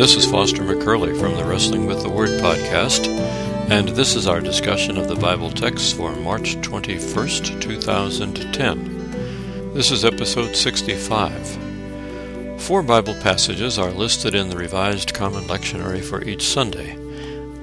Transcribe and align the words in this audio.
This 0.00 0.14
is 0.14 0.30
Foster 0.30 0.62
McCurley 0.62 1.18
from 1.18 1.34
the 1.34 1.44
Wrestling 1.44 1.86
with 1.86 2.04
the 2.04 2.08
Word 2.08 2.40
podcast, 2.40 3.08
and 3.70 3.88
this 3.88 4.14
is 4.14 4.28
our 4.28 4.40
discussion 4.40 4.96
of 4.96 5.08
the 5.08 5.16
Bible 5.16 5.50
text 5.50 5.96
for 5.96 6.14
March 6.14 6.54
21st, 6.58 7.60
2010. 7.60 9.74
This 9.74 9.90
is 9.90 10.04
episode 10.04 10.54
65. 10.54 12.60
Four 12.60 12.84
Bible 12.84 13.16
passages 13.20 13.80
are 13.80 13.90
listed 13.90 14.36
in 14.36 14.48
the 14.48 14.56
Revised 14.56 15.12
Common 15.12 15.48
Lectionary 15.48 16.00
for 16.00 16.22
each 16.22 16.44
Sunday. 16.44 16.99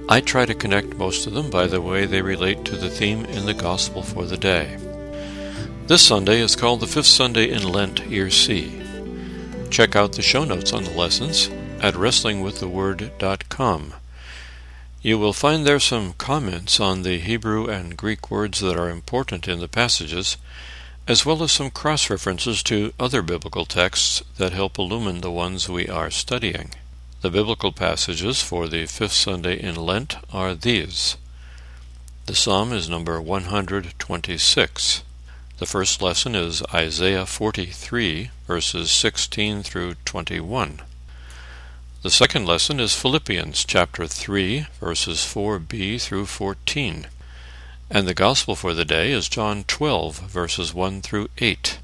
I 0.09 0.21
try 0.21 0.45
to 0.45 0.55
connect 0.55 0.95
most 0.95 1.27
of 1.27 1.33
them 1.33 1.49
by 1.49 1.67
the 1.67 1.81
way 1.81 2.05
they 2.05 2.21
relate 2.21 2.63
to 2.65 2.77
the 2.77 2.89
theme 2.89 3.25
in 3.25 3.45
the 3.45 3.53
Gospel 3.53 4.01
for 4.01 4.25
the 4.25 4.37
day. 4.37 4.77
This 5.87 6.01
Sunday 6.01 6.39
is 6.39 6.55
called 6.55 6.79
the 6.79 6.87
Fifth 6.87 7.07
Sunday 7.07 7.49
in 7.49 7.61
Lent, 7.63 8.05
Year 8.05 8.29
C. 8.29 8.81
Check 9.69 9.97
out 9.97 10.13
the 10.13 10.21
show 10.21 10.45
notes 10.45 10.71
on 10.71 10.85
the 10.85 10.91
lessons 10.91 11.49
at 11.81 11.95
wrestlingwiththeword.com. 11.95 13.93
You 15.01 15.19
will 15.19 15.33
find 15.33 15.67
there 15.67 15.79
some 15.79 16.13
comments 16.13 16.79
on 16.79 17.03
the 17.03 17.19
Hebrew 17.19 17.67
and 17.67 17.97
Greek 17.97 18.31
words 18.31 18.61
that 18.61 18.77
are 18.77 18.89
important 18.89 19.45
in 19.49 19.59
the 19.59 19.67
passages, 19.67 20.37
as 21.05 21.25
well 21.25 21.43
as 21.43 21.51
some 21.51 21.69
cross 21.69 22.09
references 22.09 22.63
to 22.63 22.93
other 22.97 23.21
biblical 23.21 23.65
texts 23.65 24.23
that 24.37 24.53
help 24.53 24.79
illumine 24.79 25.19
the 25.19 25.31
ones 25.31 25.67
we 25.67 25.89
are 25.89 26.09
studying. 26.09 26.71
The 27.21 27.31
biblical 27.31 27.71
passages 27.71 28.43
for 28.43 28.67
the 28.67 28.85
fifth 28.85 29.13
Sunday 29.13 29.59
in 29.59 29.73
Lent 29.75 30.17
are 30.31 30.53
these. 30.53 31.17
The 32.27 32.35
psalm 32.35 32.71
is 32.71 32.87
number 32.87 33.19
126. 33.19 35.03
The 35.57 35.65
first 35.65 35.99
lesson 35.99 36.35
is 36.35 36.61
Isaiah 36.71 37.25
43, 37.25 38.29
verses 38.45 38.91
16 38.91 39.63
through 39.63 39.95
21. 40.05 40.81
The 42.03 42.11
second 42.11 42.45
lesson 42.45 42.79
is 42.79 42.93
Philippians 42.93 43.65
chapter 43.65 44.05
3, 44.05 44.67
verses 44.79 45.17
4b 45.17 45.99
through 45.99 46.27
14. 46.27 47.07
And 47.89 48.07
the 48.07 48.13
gospel 48.13 48.55
for 48.55 48.75
the 48.75 48.85
day 48.85 49.11
is 49.11 49.27
John 49.27 49.63
12, 49.63 50.19
verses 50.19 50.71
1 50.71 51.01
through 51.01 51.29
8. 51.39 51.79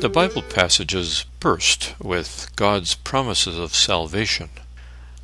The 0.00 0.08
Bible 0.08 0.40
passages 0.40 1.26
burst 1.40 1.94
with 2.00 2.50
God's 2.56 2.94
promises 2.94 3.58
of 3.58 3.74
salvation. 3.74 4.48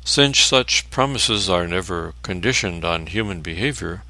Since 0.05 0.37
such 0.37 0.87
promises 0.91 1.49
are 1.49 1.67
never 1.67 2.13
conditioned 2.21 2.85
on 2.85 3.07
human 3.07 3.41
behavior, 3.41 4.03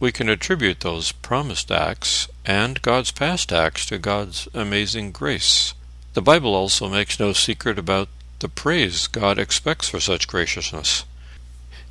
we 0.00 0.12
can 0.12 0.30
attribute 0.30 0.80
those 0.80 1.12
promised 1.12 1.70
acts 1.70 2.26
and 2.46 2.80
God's 2.80 3.10
past 3.10 3.52
acts 3.52 3.84
to 3.86 3.98
God's 3.98 4.48
amazing 4.54 5.12
grace. 5.12 5.74
The 6.14 6.22
Bible 6.22 6.54
also 6.54 6.88
makes 6.88 7.20
no 7.20 7.34
secret 7.34 7.78
about 7.78 8.08
the 8.38 8.48
praise 8.48 9.06
God 9.06 9.38
expects 9.38 9.90
for 9.90 10.00
such 10.00 10.26
graciousness. 10.26 11.04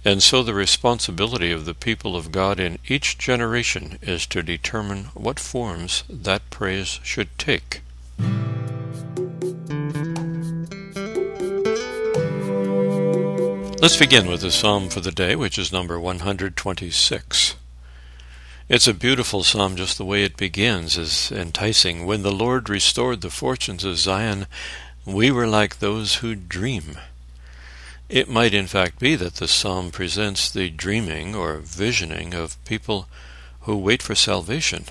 And 0.04 0.24
so 0.24 0.42
the 0.42 0.56
responsibility 0.56 1.52
of 1.52 1.66
the 1.66 1.76
people 1.76 2.16
of 2.16 2.32
God 2.32 2.60
in 2.60 2.80
each 2.88 3.20
generation 3.20 4.00
is 4.02 4.26
to 4.26 4.42
determine 4.42 5.12
what 5.14 5.40
forms 5.40 6.04
that 6.10 6.50
praise 6.50 7.00
should 7.04 7.30
take. 7.38 7.82
Let's 13.84 13.98
begin 13.98 14.28
with 14.28 14.40
the 14.40 14.50
psalm 14.50 14.88
for 14.88 15.02
the 15.02 15.12
day, 15.12 15.36
which 15.36 15.60
is 15.60 15.74
number 15.74 16.00
126. 16.00 17.56
It's 18.70 18.88
a 18.88 18.94
beautiful 18.94 19.44
psalm, 19.44 19.76
just 19.76 19.98
the 19.98 20.06
way 20.06 20.24
it 20.24 20.38
begins 20.38 20.98
is 20.98 21.34
enticing. 21.34 22.06
When 22.06 22.22
the 22.22 22.32
Lord 22.32 22.70
restored 22.70 23.20
the 23.20 23.30
fortunes 23.30 23.84
of 23.84 23.98
Zion, 23.98 24.48
we 25.06 25.32
were 25.32 25.48
like 25.48 25.80
those 25.80 26.16
who 26.16 26.34
dream. 26.34 26.98
It 28.08 28.30
might, 28.30 28.54
in 28.54 28.68
fact, 28.68 29.00
be 29.00 29.18
that 29.18 29.36
the 29.36 29.50
psalm 29.50 29.92
presents 29.92 30.50
the 30.50 30.70
dreaming 30.70 31.36
or 31.36 31.58
visioning 31.58 32.34
of 32.34 32.64
people 32.64 33.10
who 33.64 33.76
wait 33.76 34.02
for 34.02 34.16
salvation. 34.16 34.86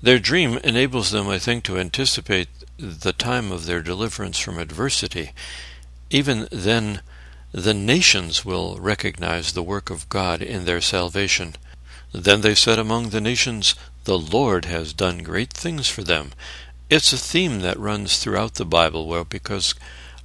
Their 0.00 0.18
dream 0.18 0.56
enables 0.64 1.10
them, 1.10 1.28
I 1.28 1.38
think, 1.38 1.64
to 1.64 1.78
anticipate 1.78 2.48
the 2.78 3.12
time 3.12 3.52
of 3.52 3.66
their 3.66 3.82
deliverance 3.82 4.38
from 4.38 4.56
adversity. 4.56 5.32
Even 6.08 6.48
then, 6.50 7.02
the 7.52 7.74
nations 7.74 8.44
will 8.44 8.76
recognize 8.78 9.52
the 9.52 9.62
work 9.62 9.90
of 9.90 10.08
God 10.08 10.42
in 10.42 10.64
their 10.64 10.80
salvation. 10.80 11.56
Then 12.12 12.42
they 12.42 12.54
said 12.54 12.78
among 12.78 13.10
the 13.10 13.20
nations, 13.20 13.74
The 14.04 14.18
Lord 14.18 14.66
has 14.66 14.92
done 14.92 15.22
great 15.22 15.52
things 15.52 15.88
for 15.88 16.02
them. 16.02 16.32
It's 16.90 17.12
a 17.12 17.18
theme 17.18 17.60
that 17.60 17.78
runs 17.78 18.18
throughout 18.18 18.54
the 18.54 18.64
Bible, 18.64 19.06
where 19.06 19.24
because 19.24 19.74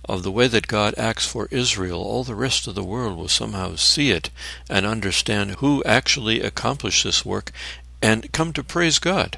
of 0.06 0.24
the 0.24 0.32
way 0.32 0.48
that 0.48 0.68
God 0.68 0.94
acts 0.98 1.26
for 1.26 1.48
Israel, 1.50 2.02
all 2.02 2.24
the 2.24 2.36
rest 2.36 2.68
of 2.68 2.76
the 2.76 2.84
world 2.84 3.18
will 3.18 3.30
somehow 3.30 3.76
see 3.76 4.12
it 4.12 4.30
and 4.70 4.86
understand 4.86 5.56
who 5.56 5.84
actually 5.86 6.42
accomplished 6.42 7.04
this 7.04 7.26
work 7.26 7.52
and 8.02 8.32
come 8.34 8.52
to 8.54 8.64
praise 8.64 9.00
God. 9.00 9.38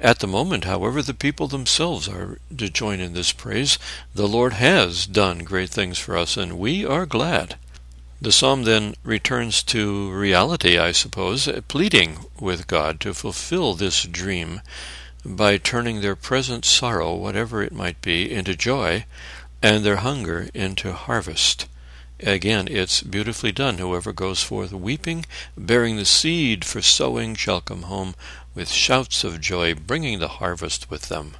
At 0.00 0.18
the 0.18 0.26
moment, 0.26 0.64
however, 0.64 1.00
the 1.00 1.14
people 1.14 1.48
themselves 1.48 2.06
are 2.06 2.38
to 2.56 2.68
join 2.68 3.00
in 3.00 3.14
this 3.14 3.32
praise. 3.32 3.78
The 4.14 4.28
Lord 4.28 4.52
has 4.52 5.06
done 5.06 5.38
great 5.38 5.70
things 5.70 5.98
for 5.98 6.18
us, 6.18 6.36
and 6.36 6.58
we 6.58 6.84
are 6.84 7.06
glad. 7.06 7.56
The 8.20 8.32
psalm 8.32 8.64
then 8.64 8.94
returns 9.04 9.62
to 9.64 10.10
reality, 10.10 10.78
I 10.78 10.92
suppose, 10.92 11.48
pleading 11.68 12.26
with 12.38 12.66
God 12.66 13.00
to 13.00 13.14
fulfill 13.14 13.74
this 13.74 14.02
dream 14.04 14.60
by 15.24 15.56
turning 15.56 16.00
their 16.00 16.16
present 16.16 16.64
sorrow, 16.64 17.14
whatever 17.14 17.62
it 17.62 17.72
might 17.72 18.00
be, 18.02 18.30
into 18.30 18.54
joy, 18.54 19.06
and 19.62 19.84
their 19.84 19.96
hunger 19.96 20.48
into 20.54 20.92
harvest. 20.92 21.66
Again, 22.20 22.66
it's 22.70 23.02
beautifully 23.02 23.52
done. 23.52 23.76
Whoever 23.76 24.12
goes 24.12 24.42
forth 24.42 24.72
weeping, 24.72 25.26
bearing 25.56 25.96
the 25.96 26.06
seed 26.06 26.64
for 26.64 26.80
sowing, 26.80 27.34
shall 27.34 27.60
come 27.60 27.82
home 27.82 28.14
with 28.54 28.70
shouts 28.70 29.22
of 29.22 29.40
joy, 29.40 29.74
bringing 29.74 30.18
the 30.18 30.28
harvest 30.28 30.90
with 30.90 31.08
them. 31.08 31.36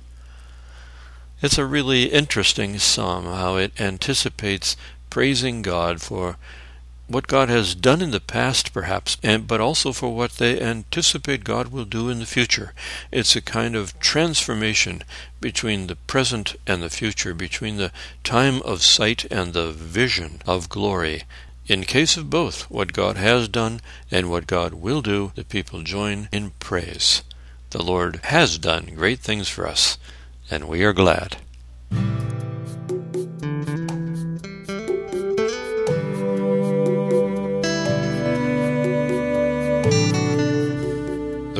It's 1.40 1.56
a 1.56 1.64
really 1.64 2.04
interesting 2.04 2.78
psalm, 2.78 3.24
how 3.24 3.56
it 3.56 3.78
anticipates 3.80 4.76
praising 5.08 5.62
God 5.62 6.02
for 6.02 6.36
what 7.08 7.28
God 7.28 7.48
has 7.48 7.74
done 7.74 8.02
in 8.02 8.10
the 8.10 8.20
past, 8.20 8.72
perhaps, 8.72 9.16
and, 9.22 9.46
but 9.46 9.60
also 9.60 9.92
for 9.92 10.14
what 10.14 10.32
they 10.32 10.60
anticipate 10.60 11.44
God 11.44 11.68
will 11.68 11.84
do 11.84 12.08
in 12.08 12.18
the 12.18 12.26
future. 12.26 12.72
It's 13.12 13.36
a 13.36 13.40
kind 13.40 13.76
of 13.76 13.98
transformation 14.00 15.02
between 15.40 15.86
the 15.86 15.96
present 15.96 16.56
and 16.66 16.82
the 16.82 16.90
future, 16.90 17.34
between 17.34 17.76
the 17.76 17.92
time 18.24 18.60
of 18.62 18.82
sight 18.82 19.24
and 19.30 19.52
the 19.52 19.70
vision 19.70 20.42
of 20.46 20.68
glory. 20.68 21.22
In 21.68 21.84
case 21.84 22.16
of 22.16 22.30
both, 22.30 22.70
what 22.70 22.92
God 22.92 23.16
has 23.16 23.48
done 23.48 23.80
and 24.10 24.30
what 24.30 24.46
God 24.46 24.74
will 24.74 25.02
do, 25.02 25.32
the 25.34 25.44
people 25.44 25.82
join 25.82 26.28
in 26.32 26.50
praise. 26.60 27.22
The 27.70 27.82
Lord 27.82 28.20
has 28.24 28.58
done 28.58 28.94
great 28.94 29.20
things 29.20 29.48
for 29.48 29.66
us, 29.66 29.98
and 30.50 30.68
we 30.68 30.84
are 30.84 30.92
glad. 30.92 31.36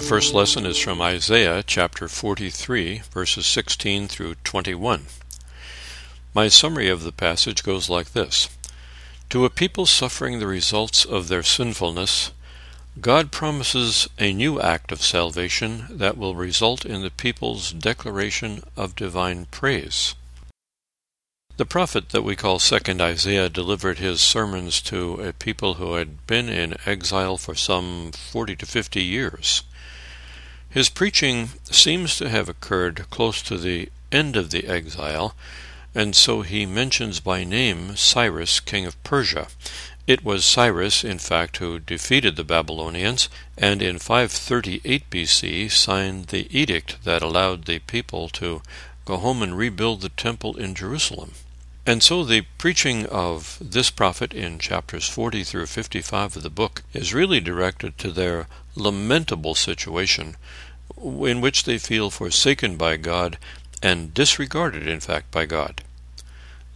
First 0.06 0.32
lesson 0.32 0.64
is 0.64 0.78
from 0.78 1.02
Isaiah 1.02 1.64
chapter 1.66 2.06
43, 2.06 3.02
verses 3.10 3.44
16 3.44 4.06
through 4.06 4.36
21. 4.44 5.06
My 6.32 6.46
summary 6.46 6.88
of 6.88 7.02
the 7.02 7.10
passage 7.10 7.64
goes 7.64 7.90
like 7.90 8.12
this 8.12 8.48
To 9.30 9.44
a 9.44 9.50
people 9.50 9.84
suffering 9.84 10.38
the 10.38 10.46
results 10.46 11.04
of 11.04 11.26
their 11.26 11.42
sinfulness, 11.42 12.30
God 13.00 13.32
promises 13.32 14.06
a 14.16 14.32
new 14.32 14.60
act 14.60 14.92
of 14.92 15.02
salvation 15.02 15.86
that 15.90 16.16
will 16.16 16.36
result 16.36 16.84
in 16.86 17.02
the 17.02 17.10
people's 17.10 17.72
declaration 17.72 18.62
of 18.76 18.94
divine 18.94 19.46
praise. 19.46 20.14
The 21.56 21.66
prophet 21.66 22.10
that 22.10 22.22
we 22.22 22.36
call 22.36 22.60
Second 22.60 23.00
Isaiah 23.00 23.48
delivered 23.48 23.98
his 23.98 24.20
sermons 24.20 24.80
to 24.82 25.14
a 25.14 25.32
people 25.32 25.74
who 25.74 25.94
had 25.94 26.28
been 26.28 26.48
in 26.48 26.76
exile 26.86 27.38
for 27.38 27.56
some 27.56 28.12
forty 28.12 28.54
to 28.54 28.66
fifty 28.66 29.02
years. 29.02 29.64
His 30.76 30.90
preaching 30.90 31.52
seems 31.70 32.18
to 32.18 32.28
have 32.28 32.50
occurred 32.50 33.06
close 33.08 33.40
to 33.40 33.56
the 33.56 33.88
end 34.12 34.36
of 34.36 34.50
the 34.50 34.66
exile, 34.66 35.34
and 35.94 36.14
so 36.14 36.42
he 36.42 36.66
mentions 36.66 37.18
by 37.18 37.44
name 37.44 37.96
Cyrus, 37.96 38.60
king 38.60 38.84
of 38.84 39.02
Persia. 39.02 39.48
It 40.06 40.22
was 40.22 40.44
Cyrus, 40.44 41.02
in 41.02 41.18
fact, 41.18 41.56
who 41.56 41.78
defeated 41.78 42.36
the 42.36 42.44
Babylonians, 42.44 43.30
and 43.56 43.80
in 43.80 43.98
538 43.98 45.08
BC 45.08 45.70
signed 45.72 46.26
the 46.26 46.46
edict 46.54 47.02
that 47.04 47.22
allowed 47.22 47.64
the 47.64 47.78
people 47.78 48.28
to 48.40 48.60
go 49.06 49.16
home 49.16 49.42
and 49.42 49.56
rebuild 49.56 50.02
the 50.02 50.10
temple 50.10 50.58
in 50.58 50.74
Jerusalem. 50.74 51.32
And 51.86 52.02
so 52.02 52.22
the 52.22 52.42
preaching 52.58 53.06
of 53.06 53.56
this 53.62 53.88
prophet 53.88 54.34
in 54.34 54.58
chapters 54.58 55.08
40 55.08 55.42
through 55.42 55.66
55 55.66 56.36
of 56.36 56.42
the 56.42 56.50
book 56.50 56.82
is 56.92 57.14
really 57.14 57.40
directed 57.40 57.96
to 57.96 58.10
their 58.10 58.46
lamentable 58.74 59.54
situation 59.54 60.36
in 61.00 61.40
which 61.40 61.64
they 61.64 61.78
feel 61.78 62.10
forsaken 62.10 62.76
by 62.76 62.96
God 62.96 63.38
and 63.82 64.14
disregarded, 64.14 64.86
in 64.86 65.00
fact, 65.00 65.30
by 65.30 65.46
God. 65.46 65.82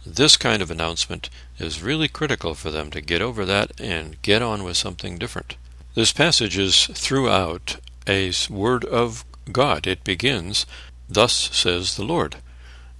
This 0.05 0.37
kind 0.37 0.61
of 0.61 0.71
announcement 0.71 1.29
is 1.59 1.83
really 1.83 2.07
critical 2.07 2.55
for 2.55 2.71
them 2.71 2.89
to 2.91 3.01
get 3.01 3.21
over 3.21 3.45
that 3.45 3.79
and 3.79 4.21
get 4.21 4.41
on 4.41 4.63
with 4.63 4.77
something 4.77 5.17
different. 5.17 5.55
This 5.93 6.11
passage 6.11 6.57
is 6.57 6.87
throughout 6.87 7.77
a 8.07 8.31
word 8.49 8.85
of 8.85 9.25
God. 9.51 9.85
It 9.85 10.03
begins, 10.03 10.65
Thus 11.09 11.33
says 11.33 11.95
the 11.95 12.03
Lord. 12.03 12.37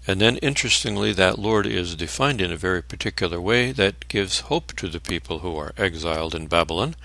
And 0.07 0.19
then, 0.19 0.37
interestingly, 0.37 1.13
that 1.13 1.39
Lord 1.39 1.65
is 1.65 1.95
defined 1.95 2.41
in 2.41 2.51
a 2.51 2.57
very 2.57 2.81
particular 2.81 3.39
way 3.39 3.71
that 3.71 4.07
gives 4.07 4.41
hope 4.41 4.75
to 4.75 4.87
the 4.87 4.99
people 4.99 5.39
who 5.39 5.55
are 5.57 5.73
exiled 5.77 6.35
in 6.35 6.47
Babylon, 6.47 6.95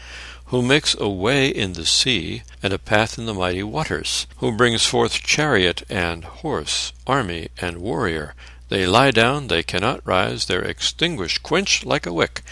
who 0.47 0.63
makes 0.63 0.95
a 0.99 1.09
way 1.09 1.49
in 1.49 1.73
the 1.73 1.85
sea 1.85 2.43
and 2.63 2.73
a 2.73 2.79
path 2.79 3.19
in 3.19 3.27
the 3.27 3.35
mighty 3.35 3.63
waters, 3.63 4.27
who 4.39 4.57
brings 4.57 4.87
forth 4.87 5.23
chariot 5.23 5.83
and 5.91 6.25
horse, 6.25 6.93
army 7.07 7.49
and 7.61 7.79
warrior. 7.79 8.35
They 8.69 8.87
lie 8.87 9.11
down, 9.11 9.49
they 9.49 9.63
cannot 9.63 10.07
rise, 10.07 10.47
they're 10.47 10.63
extinguished, 10.63 11.43
quenched 11.43 11.85
like 11.85 12.07
a 12.07 12.13
wick. 12.13 12.43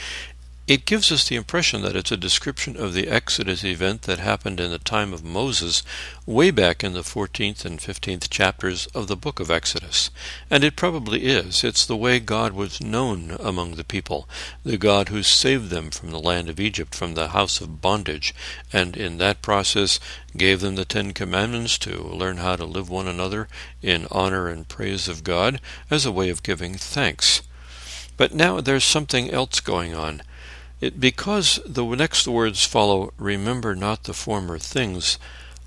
It 0.67 0.87
gives 0.87 1.13
us 1.13 1.29
the 1.29 1.37
impression 1.37 1.83
that 1.83 1.95
it's 1.95 2.11
a 2.11 2.17
description 2.17 2.75
of 2.79 2.95
the 2.95 3.07
Exodus 3.07 3.63
event 3.65 4.03
that 4.03 4.19
happened 4.19 4.59
in 4.59 4.71
the 4.71 4.79
time 4.79 5.13
of 5.13 5.23
Moses, 5.23 5.83
way 6.25 6.51
back 6.51 6.83
in 6.83 6.95
the 6.95 7.03
14th 7.03 7.67
and 7.67 7.79
15th 7.79 8.31
chapters 8.31 8.87
of 8.95 9.07
the 9.07 9.15
book 9.15 9.41
of 9.41 9.51
Exodus. 9.51 10.09
And 10.49 10.65
it 10.65 10.75
probably 10.75 11.27
is. 11.27 11.65
It's 11.65 11.85
the 11.85 11.99
way 11.99 12.19
God 12.19 12.55
was 12.55 12.81
known 12.81 13.37
among 13.41 13.75
the 13.75 13.85
people, 13.85 14.27
the 14.65 14.79
God 14.79 15.11
who 15.11 15.23
saved 15.23 15.69
them 15.69 15.91
from 15.91 16.13
the 16.13 16.19
land 16.19 16.49
of 16.49 16.59
Egypt, 16.59 16.95
from 16.95 17.13
the 17.13 17.29
house 17.29 17.61
of 17.61 17.83
bondage, 17.83 18.35
and 18.73 18.97
in 18.97 19.19
that 19.19 19.43
process 19.43 20.01
gave 20.35 20.61
them 20.61 20.77
the 20.77 20.87
Ten 20.87 21.13
Commandments 21.13 21.77
to 21.81 22.03
learn 22.03 22.39
how 22.39 22.57
to 22.57 22.65
live 22.65 22.89
one 22.89 23.07
another 23.07 23.49
in 23.83 24.07
honor 24.11 24.49
and 24.49 24.67
praise 24.67 25.09
of 25.09 25.25
God 25.25 25.61
as 25.91 26.07
a 26.07 26.13
way 26.13 26.31
of 26.31 26.43
giving 26.43 26.73
thanks. 26.73 27.43
But 28.17 28.33
now 28.33 28.63
there's 28.63 28.85
something 28.85 29.31
else 29.31 29.61
going 29.61 29.95
on. 29.95 30.23
It, 30.85 31.01
because 31.01 31.61
the 31.65 31.83
next 31.83 32.29
words 32.29 32.67
follow, 32.67 33.15
remember 33.17 33.75
not 33.75 34.05
the 34.05 34.13
former 34.13 34.59
things, 34.59 35.19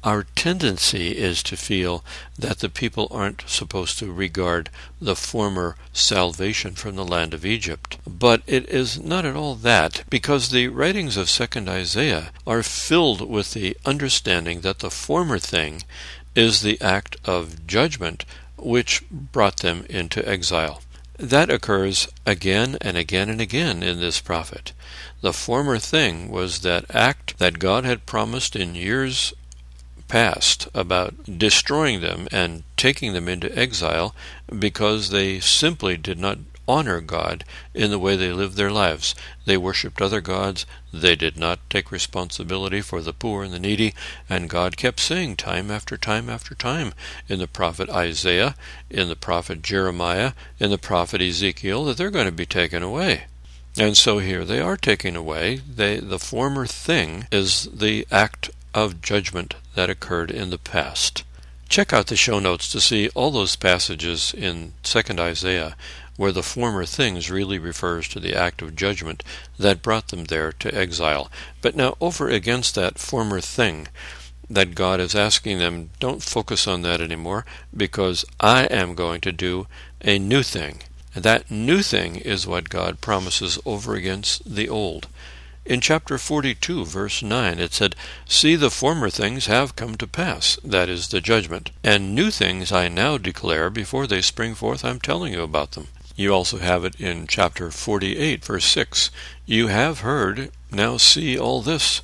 our 0.03 0.27
tendency 0.35 1.17
is 1.17 1.41
to 1.41 1.57
feel 1.57 2.05
that 2.37 2.59
the 2.59 2.69
people 2.69 3.07
aren't 3.09 3.43
supposed 3.47 3.97
to 3.97 4.13
regard 4.13 4.69
the 5.01 5.15
former 5.15 5.75
salvation 5.91 6.75
from 6.75 6.95
the 6.95 7.03
land 7.03 7.33
of 7.33 7.47
Egypt. 7.47 7.97
But 8.05 8.43
it 8.45 8.69
is 8.69 8.99
not 8.99 9.25
at 9.25 9.35
all 9.35 9.55
that, 9.55 10.03
because 10.07 10.51
the 10.51 10.67
writings 10.67 11.17
of 11.17 11.25
2nd 11.25 11.67
Isaiah 11.67 12.31
are 12.45 12.61
filled 12.61 13.27
with 13.27 13.53
the 13.53 13.75
understanding 13.87 14.61
that 14.61 14.79
the 14.79 14.91
former 14.91 15.39
thing 15.39 15.81
is 16.35 16.61
the 16.61 16.79
act 16.79 17.17
of 17.25 17.65
judgment 17.65 18.23
which 18.55 19.03
brought 19.09 19.57
them 19.57 19.83
into 19.89 20.27
exile. 20.29 20.83
That 21.17 21.49
occurs 21.49 22.07
again 22.27 22.77
and 22.79 22.95
again 22.95 23.29
and 23.29 23.41
again 23.41 23.81
in 23.81 23.99
this 23.99 24.21
prophet. 24.21 24.73
The 25.21 25.33
former 25.33 25.79
thing 25.79 26.29
was 26.29 26.59
that 26.59 26.85
act 26.93 27.39
that 27.39 27.57
God 27.57 27.85
had 27.85 28.05
promised 28.05 28.55
in 28.55 28.75
years 28.75 29.33
past 30.07 30.67
about 30.73 31.39
destroying 31.39 32.01
them 32.01 32.27
and 32.31 32.63
taking 32.77 33.13
them 33.13 33.27
into 33.27 33.57
exile 33.57 34.15
because 34.57 35.09
they 35.09 35.39
simply 35.39 35.97
did 35.97 36.19
not 36.19 36.37
honor 36.67 37.01
God 37.01 37.43
in 37.73 37.91
the 37.91 37.99
way 37.99 38.15
they 38.15 38.31
lived 38.31 38.57
their 38.57 38.71
lives. 38.71 39.15
They 39.45 39.57
worshipped 39.57 40.01
other 40.01 40.21
gods, 40.21 40.65
they 40.91 41.15
did 41.15 41.37
not 41.37 41.59
take 41.69 41.91
responsibility 41.91 42.81
for 42.81 43.01
the 43.01 43.13
poor 43.13 43.43
and 43.43 43.53
the 43.53 43.59
needy, 43.59 43.93
and 44.29 44.49
God 44.49 44.77
kept 44.77 44.99
saying 44.99 45.37
time 45.37 45.71
after 45.71 45.97
time 45.97 46.29
after 46.29 46.55
time 46.55 46.93
in 47.29 47.39
the 47.39 47.47
prophet 47.47 47.89
Isaiah, 47.89 48.55
in 48.89 49.07
the 49.07 49.15
prophet 49.15 49.61
Jeremiah, 49.61 50.33
in 50.59 50.69
the 50.69 50.77
prophet 50.77 51.21
Ezekiel 51.21 51.85
that 51.85 51.97
they're 51.97 52.09
going 52.09 52.25
to 52.25 52.31
be 52.31 52.45
taken 52.45 52.83
away. 52.83 53.23
And 53.77 53.95
so 53.95 54.17
here 54.17 54.43
they 54.43 54.59
are 54.59 54.75
taken 54.75 55.15
away. 55.15 55.57
They, 55.57 55.99
the 55.99 56.19
former 56.19 56.65
thing 56.65 57.27
is 57.31 57.69
the 57.71 58.07
act 58.11 58.49
of 58.73 59.01
judgment 59.01 59.53
that 59.75 59.89
occurred 59.89 60.31
in 60.31 60.49
the 60.49 60.57
past. 60.57 61.23
Check 61.69 61.93
out 61.93 62.07
the 62.07 62.15
show 62.15 62.39
notes 62.39 62.71
to 62.71 62.81
see 62.81 63.09
all 63.09 63.29
those 63.29 63.55
passages 63.55 64.33
in 64.33 64.73
2nd 64.83 65.19
Isaiah 65.19 65.75
where 66.17 66.31
the 66.31 66.43
former 66.43 66.83
things 66.83 67.31
really 67.31 67.57
refers 67.57 68.07
to 68.09 68.19
the 68.19 68.35
act 68.35 68.61
of 68.61 68.75
judgment 68.75 69.23
that 69.57 69.81
brought 69.81 70.09
them 70.09 70.25
there 70.25 70.51
to 70.51 70.75
exile. 70.75 71.31
But 71.61 71.75
now 71.75 71.95
over 72.01 72.27
against 72.27 72.75
that 72.75 72.99
former 72.99 73.39
thing 73.39 73.87
that 74.49 74.75
God 74.75 74.99
is 74.99 75.15
asking 75.15 75.59
them, 75.59 75.91
don't 75.99 76.23
focus 76.23 76.67
on 76.67 76.81
that 76.81 77.01
anymore 77.01 77.45
because 77.75 78.25
I 78.39 78.65
am 78.65 78.95
going 78.95 79.21
to 79.21 79.31
do 79.31 79.67
a 80.01 80.19
new 80.19 80.43
thing. 80.43 80.81
And 81.13 81.23
that 81.23 81.49
new 81.49 81.81
thing 81.81 82.17
is 82.17 82.47
what 82.47 82.69
God 82.69 83.01
promises 83.01 83.59
over 83.65 83.95
against 83.95 84.53
the 84.55 84.69
old. 84.69 85.07
In 85.65 85.81
chapter 85.81 86.17
42, 86.17 86.85
verse 86.85 87.21
9, 87.21 87.59
it 87.59 87.73
said, 87.73 87.95
See, 88.25 88.55
the 88.55 88.71
former 88.71 89.09
things 89.09 89.47
have 89.47 89.75
come 89.75 89.95
to 89.97 90.07
pass, 90.07 90.57
that 90.63 90.87
is, 90.87 91.09
the 91.09 91.19
judgment, 91.19 91.71
and 91.83 92.15
new 92.15 92.31
things 92.31 92.71
I 92.71 92.87
now 92.87 93.17
declare, 93.17 93.69
before 93.69 94.07
they 94.07 94.21
spring 94.21 94.55
forth, 94.55 94.85
I'm 94.85 95.01
telling 95.01 95.33
you 95.33 95.41
about 95.41 95.71
them. 95.71 95.89
You 96.17 96.33
also 96.33 96.57
have 96.57 96.83
it 96.83 96.99
in 96.99 97.27
chapter 97.27 97.69
48, 97.69 98.43
verse 98.43 98.65
6. 98.65 99.11
You 99.45 99.67
have 99.67 99.99
heard, 99.99 100.49
now 100.71 100.97
see 100.97 101.37
all 101.37 101.61
this. 101.61 102.01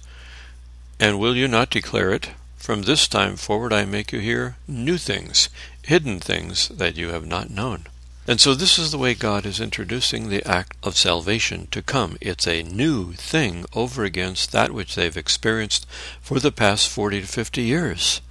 And 1.00 1.19
will 1.19 1.36
you 1.36 1.48
not 1.48 1.71
declare 1.71 2.12
it? 2.12 2.30
From 2.56 2.83
this 2.83 3.07
time 3.07 3.36
forward 3.38 3.74
I 3.74 3.86
make 3.86 4.12
you 4.12 4.19
hear 4.19 4.56
new 4.68 5.00
things, 5.00 5.50
hidden 5.81 6.19
things 6.19 6.68
that 6.68 6.95
you 6.95 7.10
have 7.10 7.25
not 7.25 7.50
known. 7.50 7.88
And 8.27 8.39
so 8.39 8.54
this 8.54 8.77
is 8.77 8.92
the 8.92 9.00
way 9.00 9.15
God 9.15 9.48
is 9.48 9.60
introducing 9.60 10.30
the 10.30 10.45
act 10.48 10.77
of 10.83 10.95
salvation 10.95 11.68
to 11.71 11.81
come. 11.81 12.15
It's 12.21 12.48
a 12.48 12.62
new 12.62 13.13
thing 13.13 13.65
over 13.74 14.04
against 14.04 14.51
that 14.51 14.71
which 14.71 14.94
they've 14.94 15.18
experienced 15.18 15.88
for 16.21 16.39
the 16.39 16.51
past 16.51 16.88
40 16.88 17.21
to 17.21 17.27
50 17.27 17.63
years. 17.63 18.21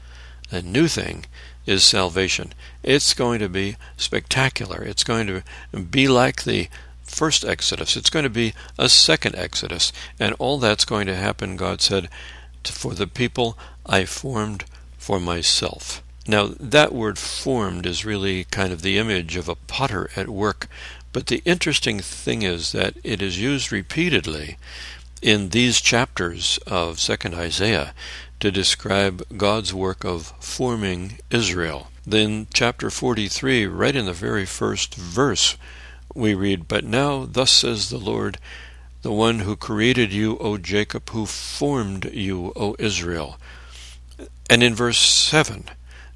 A 0.53 0.63
new 0.63 0.87
thing 0.87 1.27
is 1.67 1.85
salvation. 1.85 2.53
It's 2.83 3.15
going 3.15 3.41
to 3.41 3.49
be 3.49 3.77
spectacular. 3.97 4.83
It's 4.83 5.05
going 5.05 5.27
to 5.27 5.43
be 5.79 6.09
like 6.09 6.45
the 6.45 6.69
first 7.03 7.45
Exodus. 7.45 7.97
It's 7.97 8.11
going 8.11 8.25
to 8.25 8.31
be 8.31 8.55
a 8.79 8.89
second 8.89 9.37
Exodus. 9.37 9.93
And 10.19 10.35
all 10.39 10.59
that's 10.59 10.85
going 10.85 11.07
to 11.07 11.17
happen, 11.17 11.57
God 11.57 11.81
said, 11.81 12.09
for 12.65 12.95
the 12.95 13.07
people 13.07 13.59
I 13.87 14.05
formed 14.05 14.65
for 14.99 15.19
myself. 15.19 16.03
Now, 16.27 16.51
that 16.61 16.93
word 16.93 17.19
formed 17.19 17.87
is 17.87 18.05
really 18.05 18.45
kind 18.45 18.73
of 18.73 18.83
the 18.83 18.97
image 18.97 19.37
of 19.37 19.49
a 19.49 19.57
potter 19.57 20.09
at 20.15 20.29
work, 20.29 20.69
but 21.13 21.27
the 21.27 21.43
interesting 21.45 21.99
thing 21.99 22.43
is 22.43 22.73
that 22.73 22.95
it 23.03 23.21
is 23.21 23.41
used 23.41 23.73
repeatedly 23.73 24.57
in 25.21 25.49
these 25.49 25.81
chapters 25.81 26.59
of 26.67 26.97
2nd 26.97 27.35
Isaiah 27.35 27.93
to 28.43 28.51
describe 28.51 29.23
God's 29.37 29.73
work 29.73 30.05
of 30.05 30.35
forming 30.41 31.19
Israel. 31.31 31.87
Then, 32.05 32.49
chapter 32.53 32.91
43, 32.91 33.67
right 33.67 33.95
in 33.95 34.07
the 34.07 34.13
very 34.13 34.45
first 34.45 34.97
verse, 34.97 35.57
we 36.13 36.35
read, 36.35 36.67
But 36.67 36.83
now, 36.83 37.25
thus 37.25 37.53
says 37.53 37.89
the 37.89 37.99
Lord, 37.99 38.39
the 39.03 39.13
one 39.13 39.41
who 39.41 39.55
created 39.55 40.13
you, 40.13 40.39
O 40.39 40.59
Jacob, 40.59 41.09
who 41.11 41.25
formed 41.25 42.13
you, 42.13 42.53
O 42.57 42.75
Israel. 42.81 43.39
And 44.51 44.65
in 44.65 44.75
verse 44.75 44.99
7, 44.99 45.71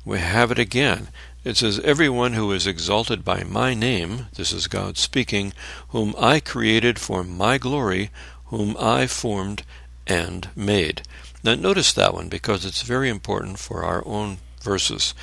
we 0.05 0.19
have 0.19 0.51
it 0.51 0.59
again. 0.59 1.11
It 1.45 1.57
says, 1.57 1.79
Everyone 1.79 2.33
who 2.33 2.51
is 2.51 2.67
exalted 2.67 3.25
by 3.25 3.45
my 3.45 3.73
name, 3.73 4.27
this 4.35 4.53
is 4.53 4.67
God 4.67 4.99
speaking, 4.99 5.53
whom 5.91 6.13
I 6.19 6.41
created 6.41 6.99
for 6.99 7.23
my 7.23 7.57
glory, 7.57 8.11
whom 8.47 8.77
I 8.81 9.07
formed 9.07 9.63
and 10.09 10.49
made. 10.57 11.03
Now 11.47 11.55
notice 11.55 11.93
that 11.93 12.13
one 12.13 12.29
because 12.29 12.65
it's 12.65 12.83
very 12.83 13.09
important 13.09 13.61
for 13.61 13.85
our 13.85 14.05
own 14.05 14.39
verses. 14.61 15.15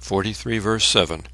43 0.00 0.58
verse 0.58 0.84
7. 0.84 1.28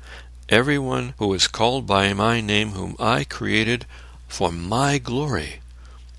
Everyone 0.50 1.14
who 1.16 1.32
is 1.32 1.48
called 1.48 1.86
by 1.86 2.12
my 2.12 2.42
name, 2.42 2.72
whom 2.72 2.94
I 3.00 3.24
created 3.24 3.86
for 4.28 4.52
my 4.52 4.98
glory. 4.98 5.60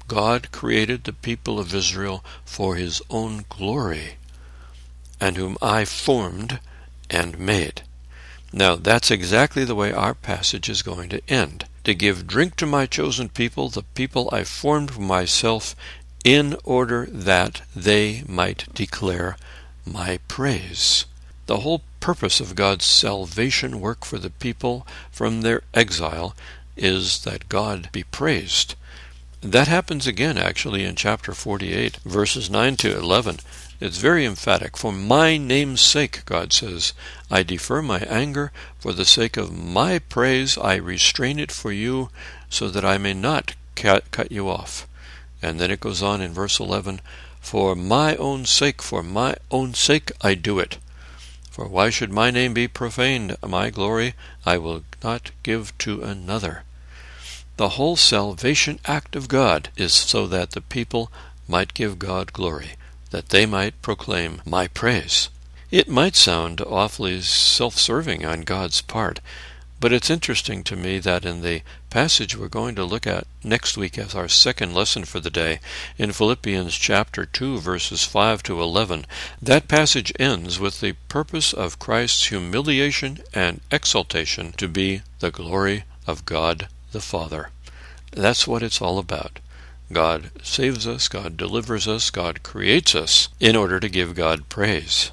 God 0.08 0.52
created 0.52 1.04
the 1.04 1.14
people 1.14 1.60
of 1.60 1.72
Israel 1.72 2.26
for 2.44 2.78
his 2.78 3.00
own 3.12 3.46
glory, 3.48 4.18
and 5.22 5.38
whom 5.38 5.56
I 5.62 5.86
formed 5.86 6.60
and 7.12 7.38
made. 7.38 7.84
Now, 8.52 8.76
that's 8.76 9.12
exactly 9.12 9.66
the 9.66 9.76
way 9.76 9.92
our 9.92 10.16
passage 10.16 10.68
is 10.68 10.82
going 10.82 11.10
to 11.10 11.22
end. 11.30 11.66
To 11.84 11.94
give 11.94 12.26
drink 12.26 12.56
to 12.56 12.66
my 12.66 12.88
chosen 12.88 13.30
people, 13.30 13.70
the 13.70 13.84
people 13.84 14.30
I 14.32 14.44
formed 14.46 14.90
for 14.90 15.02
myself, 15.02 15.76
in 16.26 16.58
order 16.64 17.06
that 17.06 17.62
they 17.76 18.24
might 18.28 18.66
declare 18.74 19.38
my 19.86 20.18
praise. 20.28 21.06
The 21.46 21.60
whole 21.60 21.84
purpose 22.00 22.40
of 22.40 22.56
God's 22.56 22.86
salvation 22.86 23.80
work 23.80 24.04
for 24.04 24.18
the 24.18 24.32
people 24.32 24.88
from 25.12 25.42
their 25.42 25.62
exile 25.76 26.36
is 26.76 27.24
that 27.26 27.48
God 27.48 27.90
be 27.92 28.02
praised. 28.04 28.74
That 29.42 29.68
happens 29.68 30.08
again, 30.08 30.40
actually, 30.40 30.84
in 30.84 30.96
chapter 30.96 31.36
48, 31.36 31.98
verses 31.98 32.50
9 32.50 32.76
to 32.78 32.98
11. 32.98 33.38
It's 33.80 34.00
very 34.00 34.26
emphatic. 34.26 34.76
For 34.76 34.92
my 34.92 35.38
name's 35.38 35.82
sake, 35.82 36.26
God 36.26 36.52
says, 36.52 36.94
I 37.30 37.44
defer 37.44 37.84
my 37.84 38.00
anger. 38.00 38.52
For 38.80 38.94
the 38.94 39.06
sake 39.06 39.38
of 39.38 39.56
my 39.56 40.00
praise, 40.00 40.58
I 40.58 40.78
restrain 40.78 41.38
it 41.38 41.52
for 41.52 41.72
you, 41.72 42.10
so 42.50 42.70
that 42.70 42.84
I 42.84 42.98
may 42.98 43.14
not 43.14 43.54
cut 43.76 44.32
you 44.32 44.50
off. 44.50 44.88
And 45.46 45.60
then 45.60 45.70
it 45.70 45.80
goes 45.80 46.02
on 46.02 46.22
in 46.22 46.34
verse 46.34 46.60
11 46.60 47.02
For 47.40 47.76
my 47.76 48.16
own 48.16 48.46
sake, 48.46 48.82
for 48.82 49.04
my 49.04 49.36
own 49.52 49.76
sake 49.76 50.12
I 50.20 50.34
do 50.34 50.58
it. 50.58 50.80
For 51.52 51.68
why 51.68 51.92
should 51.92 52.12
my 52.12 52.32
name 52.32 52.56
be 52.56 52.68
profaned? 52.68 53.38
My 53.46 53.70
glory 53.70 54.16
I 54.44 54.58
will 54.58 54.82
not 55.04 55.30
give 55.44 55.78
to 55.78 56.02
another. 56.02 56.64
The 57.58 57.78
whole 57.78 57.96
salvation 57.96 58.80
act 58.86 59.16
of 59.16 59.28
God 59.28 59.70
is 59.78 59.94
so 59.94 60.26
that 60.26 60.52
the 60.52 60.62
people 60.62 61.12
might 61.48 61.76
give 61.76 62.00
God 62.00 62.34
glory, 62.34 62.72
that 63.12 63.30
they 63.30 63.46
might 63.46 63.80
proclaim 63.84 64.42
my 64.48 64.66
praise. 64.68 65.30
It 65.70 65.88
might 65.88 66.16
sound 66.16 66.60
awfully 66.60 67.22
self 67.22 67.78
serving 67.78 68.26
on 68.26 68.42
God's 68.42 68.82
part, 68.82 69.20
but 69.80 69.92
it's 69.92 70.10
interesting 70.10 70.64
to 70.64 70.76
me 70.76 71.00
that 71.00 71.26
in 71.26 71.42
the 71.42 71.62
passage 71.90 72.38
we're 72.38 72.48
going 72.48 72.76
to 72.76 72.86
look 72.86 73.06
at 73.06 73.28
next 73.44 73.78
week 73.78 73.98
as 73.98 74.16
our 74.16 74.28
second 74.28 74.74
lesson 74.74 75.04
for 75.06 75.20
the 75.20 75.30
day, 75.30 75.60
in 75.98 76.12
Philippians 76.12 76.76
chapter 76.76 77.26
2, 77.26 77.60
verses 77.60 78.04
5 78.04 78.42
to 78.44 78.62
11, 78.62 79.06
that 79.42 79.68
passage 79.68 80.14
ends 80.20 80.60
with 80.60 80.82
the 80.82 80.94
purpose 81.10 81.54
of 81.54 81.80
Christ's 81.80 82.28
humiliation 82.28 83.20
and 83.34 83.62
exaltation 83.72 84.54
to 84.54 84.68
be 84.68 85.02
the 85.20 85.32
glory 85.32 85.84
of 86.08 86.26
God 86.26 86.68
the 86.92 87.02
Father. 87.02 87.50
That's 88.12 88.48
what 88.48 88.64
it's 88.64 88.82
all 88.82 88.98
about. 88.98 89.40
God 89.92 90.32
saves 90.42 90.88
us, 90.88 91.08
God 91.08 91.38
delivers 91.38 91.88
us, 91.88 92.10
God 92.10 92.42
creates 92.42 92.96
us 92.96 93.30
in 93.40 93.56
order 93.56 93.80
to 93.80 93.90
give 93.90 94.16
God 94.16 94.50
praise. 94.50 95.12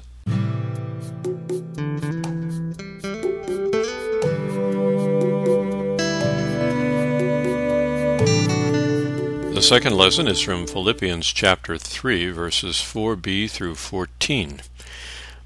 The 9.63 9.69
second 9.69 9.95
lesson 9.95 10.27
is 10.27 10.41
from 10.41 10.67
Philippians 10.67 11.25
chapter 11.27 11.77
3, 11.77 12.31
verses 12.31 12.75
4b 12.75 13.49
through 13.49 13.75
14. 13.75 14.59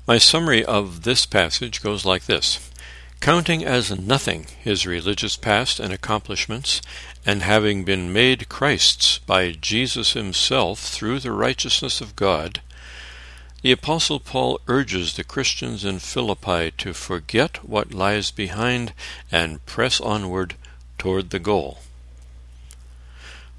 My 0.07 0.17
summary 0.17 0.65
of 0.65 1.03
this 1.03 1.27
passage 1.27 1.83
goes 1.83 2.03
like 2.03 2.25
this 2.25 2.71
counting 3.19 3.63
as 3.63 3.95
nothing 3.95 4.47
his 4.59 4.87
religious 4.87 5.35
past 5.37 5.79
and 5.79 5.93
accomplishments, 5.93 6.81
and 7.27 7.43
having 7.43 7.83
been 7.83 8.11
made 8.11 8.49
Christ's 8.49 9.19
by 9.19 9.51
Jesus 9.51 10.13
himself 10.13 10.79
through 10.79 11.19
the 11.19 11.31
righteousness 11.31 12.01
of 12.01 12.15
God, 12.15 12.61
the 13.61 13.71
Apostle 13.71 14.19
Paul 14.19 14.59
urges 14.67 15.15
the 15.15 15.23
Christians 15.23 15.85
in 15.85 15.99
Philippi 15.99 16.71
to 16.79 16.93
forget 16.93 17.63
what 17.63 17.93
lies 17.93 18.31
behind 18.31 18.93
and 19.31 19.63
press 19.67 20.01
onward 20.01 20.55
toward 20.97 21.29
the 21.29 21.39
goal. 21.39 21.81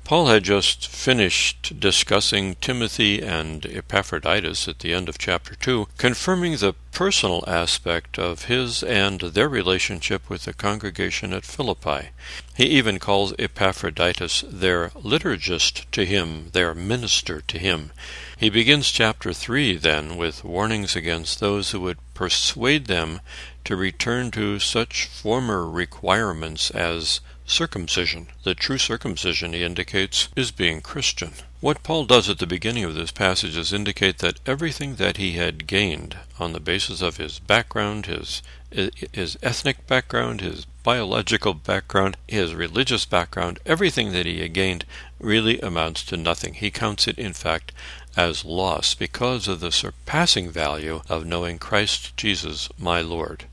Paul 0.09 0.29
had 0.29 0.43
just 0.43 0.89
finished 0.89 1.79
discussing 1.79 2.55
Timothy 2.63 3.21
and 3.21 3.67
Epaphroditus 3.67 4.67
at 4.67 4.79
the 4.79 4.95
end 4.95 5.07
of 5.07 5.19
chapter 5.19 5.55
2, 5.55 5.89
confirming 5.99 6.57
the 6.57 6.73
personal 6.93 7.45
aspect 7.47 8.19
of 8.19 8.47
his 8.47 8.83
and 8.83 9.21
their 9.21 9.51
relationship 9.51 10.31
with 10.31 10.47
the 10.47 10.55
congregation 10.55 11.35
at 11.35 11.45
Philippi. 11.45 12.09
He 12.57 12.65
even 12.65 12.99
calls 12.99 13.35
Epaphroditus 13.39 14.45
their 14.49 14.89
liturgist 14.95 15.85
to 15.91 16.07
him, 16.07 16.53
their 16.55 16.75
minister 16.75 17.43
to 17.43 17.59
him. 17.59 17.91
He 18.39 18.49
begins 18.49 18.91
chapter 18.91 19.35
3 19.35 19.77
then 19.77 20.17
with 20.17 20.43
warnings 20.43 20.97
against 20.97 21.39
those 21.39 21.73
who 21.73 21.81
would 21.81 21.99
persuade 22.15 22.87
them 22.87 23.21
to 23.67 23.77
return 23.77 24.31
to 24.31 24.59
such 24.59 25.05
former 25.05 25.69
requirements 25.69 26.71
as 26.71 27.21
circumcision. 27.51 28.29
The 28.45 28.55
true 28.55 28.79
circumcision, 28.79 29.53
he 29.53 29.65
indicates, 29.65 30.29
is 30.37 30.51
being 30.51 30.81
Christian. 30.81 31.33
What 31.61 31.83
Paul 31.83 32.05
does 32.05 32.29
at 32.29 32.39
the 32.39 32.47
beginning 32.47 32.85
of 32.85 32.95
this 32.95 33.11
passage 33.11 33.57
is 33.57 33.73
indicate 33.73 34.19
that 34.19 34.39
everything 34.47 34.97
that 34.97 35.17
he 35.17 35.33
had 35.33 35.67
gained 35.67 36.17
on 36.39 36.53
the 36.53 36.61
basis 36.61 37.03
of 37.03 37.17
his 37.17 37.39
background, 37.41 38.07
his 38.07 38.43
his 38.71 39.39
ethnic 39.43 39.87
background, 39.87 40.43
his 40.43 40.67
biological 40.83 41.55
background, 41.55 42.17
his 42.29 42.55
religious 42.55 43.07
background, 43.07 43.59
everything 43.65 44.13
that 44.13 44.27
he 44.27 44.41
had 44.41 44.53
gained 44.53 44.85
really 45.19 45.59
amounts 45.61 46.03
to 46.05 46.17
nothing. 46.17 46.55
He 46.55 46.71
counts 46.71 47.09
it, 47.09 47.19
in 47.19 47.33
fact, 47.33 47.73
as 48.17 48.45
loss 48.45 48.95
because 48.95 49.49
of 49.49 49.61
the 49.61 49.73
surpassing 49.73 50.51
value 50.51 51.03
of 51.09 51.25
knowing 51.25 51.59
Christ 51.59 52.17
Jesus, 52.17 52.69
my 52.79 53.01
Lord. 53.01 53.47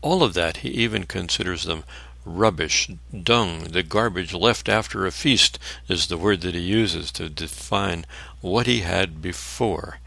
All 0.00 0.22
of 0.22 0.34
that 0.34 0.58
he 0.58 0.70
even 0.70 1.04
considers 1.04 1.64
them 1.64 1.84
rubbish, 2.26 2.90
dung, 3.22 3.64
the 3.64 3.82
garbage 3.82 4.34
left 4.34 4.68
after 4.68 5.06
a 5.06 5.12
feast 5.12 5.58
is 5.88 6.08
the 6.08 6.18
word 6.18 6.42
that 6.42 6.54
he 6.54 6.60
uses 6.60 7.10
to 7.12 7.30
define 7.30 8.04
what 8.40 8.66
he 8.66 8.80
had 8.80 9.22
before. 9.22 10.00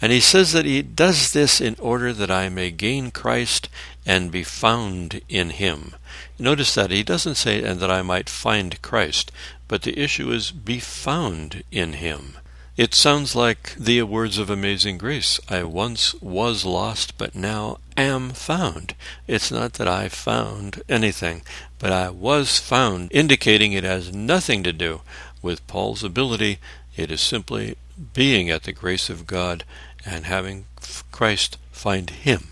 And 0.00 0.10
he 0.10 0.20
says 0.20 0.52
that 0.52 0.64
he 0.64 0.82
does 0.82 1.32
this 1.32 1.60
in 1.60 1.76
order 1.78 2.12
that 2.12 2.30
I 2.30 2.48
may 2.48 2.70
gain 2.70 3.10
Christ 3.10 3.68
and 4.06 4.30
be 4.30 4.44
found 4.44 5.20
in 5.28 5.50
him. 5.50 5.94
Notice 6.38 6.74
that 6.74 6.90
he 6.90 7.02
doesn't 7.02 7.34
say, 7.34 7.62
and 7.62 7.80
that 7.80 7.90
I 7.90 8.02
might 8.02 8.30
find 8.30 8.80
Christ, 8.80 9.30
but 9.66 9.82
the 9.82 9.98
issue 9.98 10.30
is 10.30 10.50
be 10.50 10.78
found 10.78 11.62
in 11.70 11.94
him. 11.94 12.38
It 12.78 12.94
sounds 12.94 13.34
like 13.34 13.74
the 13.74 14.00
words 14.04 14.38
of 14.38 14.48
Amazing 14.48 14.98
Grace 14.98 15.40
I 15.48 15.64
once 15.64 16.14
was 16.22 16.64
lost, 16.64 17.18
but 17.18 17.34
now 17.34 17.78
am 17.96 18.30
found. 18.30 18.94
It's 19.26 19.50
not 19.50 19.72
that 19.74 19.88
I 19.88 20.08
found 20.08 20.84
anything, 20.88 21.42
but 21.80 21.90
I 21.90 22.10
was 22.10 22.60
found, 22.60 23.10
indicating 23.10 23.72
it 23.72 23.82
has 23.82 24.14
nothing 24.14 24.62
to 24.62 24.72
do 24.72 25.00
with 25.42 25.66
Paul's 25.66 26.04
ability. 26.04 26.60
It 26.96 27.10
is 27.10 27.20
simply 27.20 27.76
being 28.14 28.48
at 28.48 28.62
the 28.62 28.72
grace 28.72 29.10
of 29.10 29.26
God 29.26 29.64
and 30.06 30.26
having 30.26 30.66
Christ 31.10 31.58
find 31.72 32.08
him. 32.10 32.46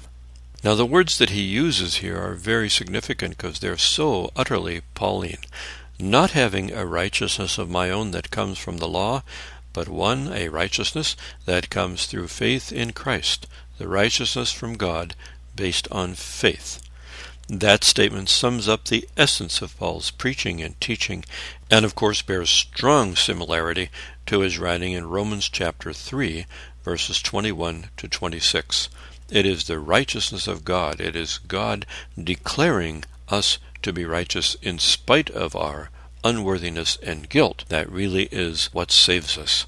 Now, 0.64 0.75
the 0.75 0.85
words 0.85 1.18
that 1.18 1.30
he 1.30 1.42
uses 1.42 1.99
here 1.99 2.21
are 2.21 2.35
very 2.35 2.68
significant 2.68 3.37
because 3.37 3.61
they're 3.61 3.78
so 3.78 4.33
utterly 4.35 4.80
Pauline. 4.95 5.45
Not 6.00 6.33
having 6.33 6.73
a 6.73 6.85
righteousness 6.85 7.56
of 7.59 7.71
my 7.71 7.90
own 7.90 8.11
that 8.11 8.30
comes 8.30 8.59
from 8.59 8.78
the 8.78 8.88
law, 8.88 9.23
but 9.76 9.90
one, 9.90 10.33
a 10.33 10.49
righteousness 10.49 11.14
that 11.45 11.68
comes 11.68 12.06
through 12.06 12.28
faith 12.28 12.73
in 12.73 12.95
Christ, 12.95 13.47
the 13.76 13.87
righteousness 13.87 14.50
from 14.50 14.78
God 14.78 15.14
based 15.54 15.87
on 15.92 16.14
faith. 16.14 16.80
That 17.50 17.85
statement 17.85 18.30
sums 18.30 18.71
up 18.71 18.87
the 18.87 19.06
essence 19.18 19.61
of 19.61 19.76
Paul's 19.76 20.11
preaching 20.11 20.62
and 20.62 20.80
teaching, 20.80 21.26
and 21.71 21.85
of 21.85 21.95
course 21.95 22.23
bears 22.23 22.49
strong 22.49 23.16
similarity 23.16 23.90
to 24.25 24.40
his 24.40 24.59
writing 24.59 24.95
in 24.95 25.11
Romans 25.11 25.47
chapter 25.47 25.92
3, 25.92 26.47
verses 26.83 27.21
21 27.21 27.90
to 27.99 28.09
26. 28.09 28.88
It 29.30 29.45
is 29.45 29.64
the 29.64 29.78
righteousness 29.78 30.49
of 30.49 30.64
God. 30.64 31.02
It 31.02 31.14
is 31.14 31.37
God 31.37 31.85
declaring 32.18 33.04
us 33.28 33.59
to 33.83 33.92
be 33.92 34.06
righteous 34.06 34.56
in 34.62 34.78
spite 34.78 35.28
of 35.28 35.54
our 35.54 35.90
unworthiness 36.26 36.99
and 37.02 37.28
guilt. 37.28 37.64
That 37.68 37.90
really 37.90 38.28
is 38.33 38.66
what 38.73 38.90
saves 38.90 39.38
us. 39.38 39.66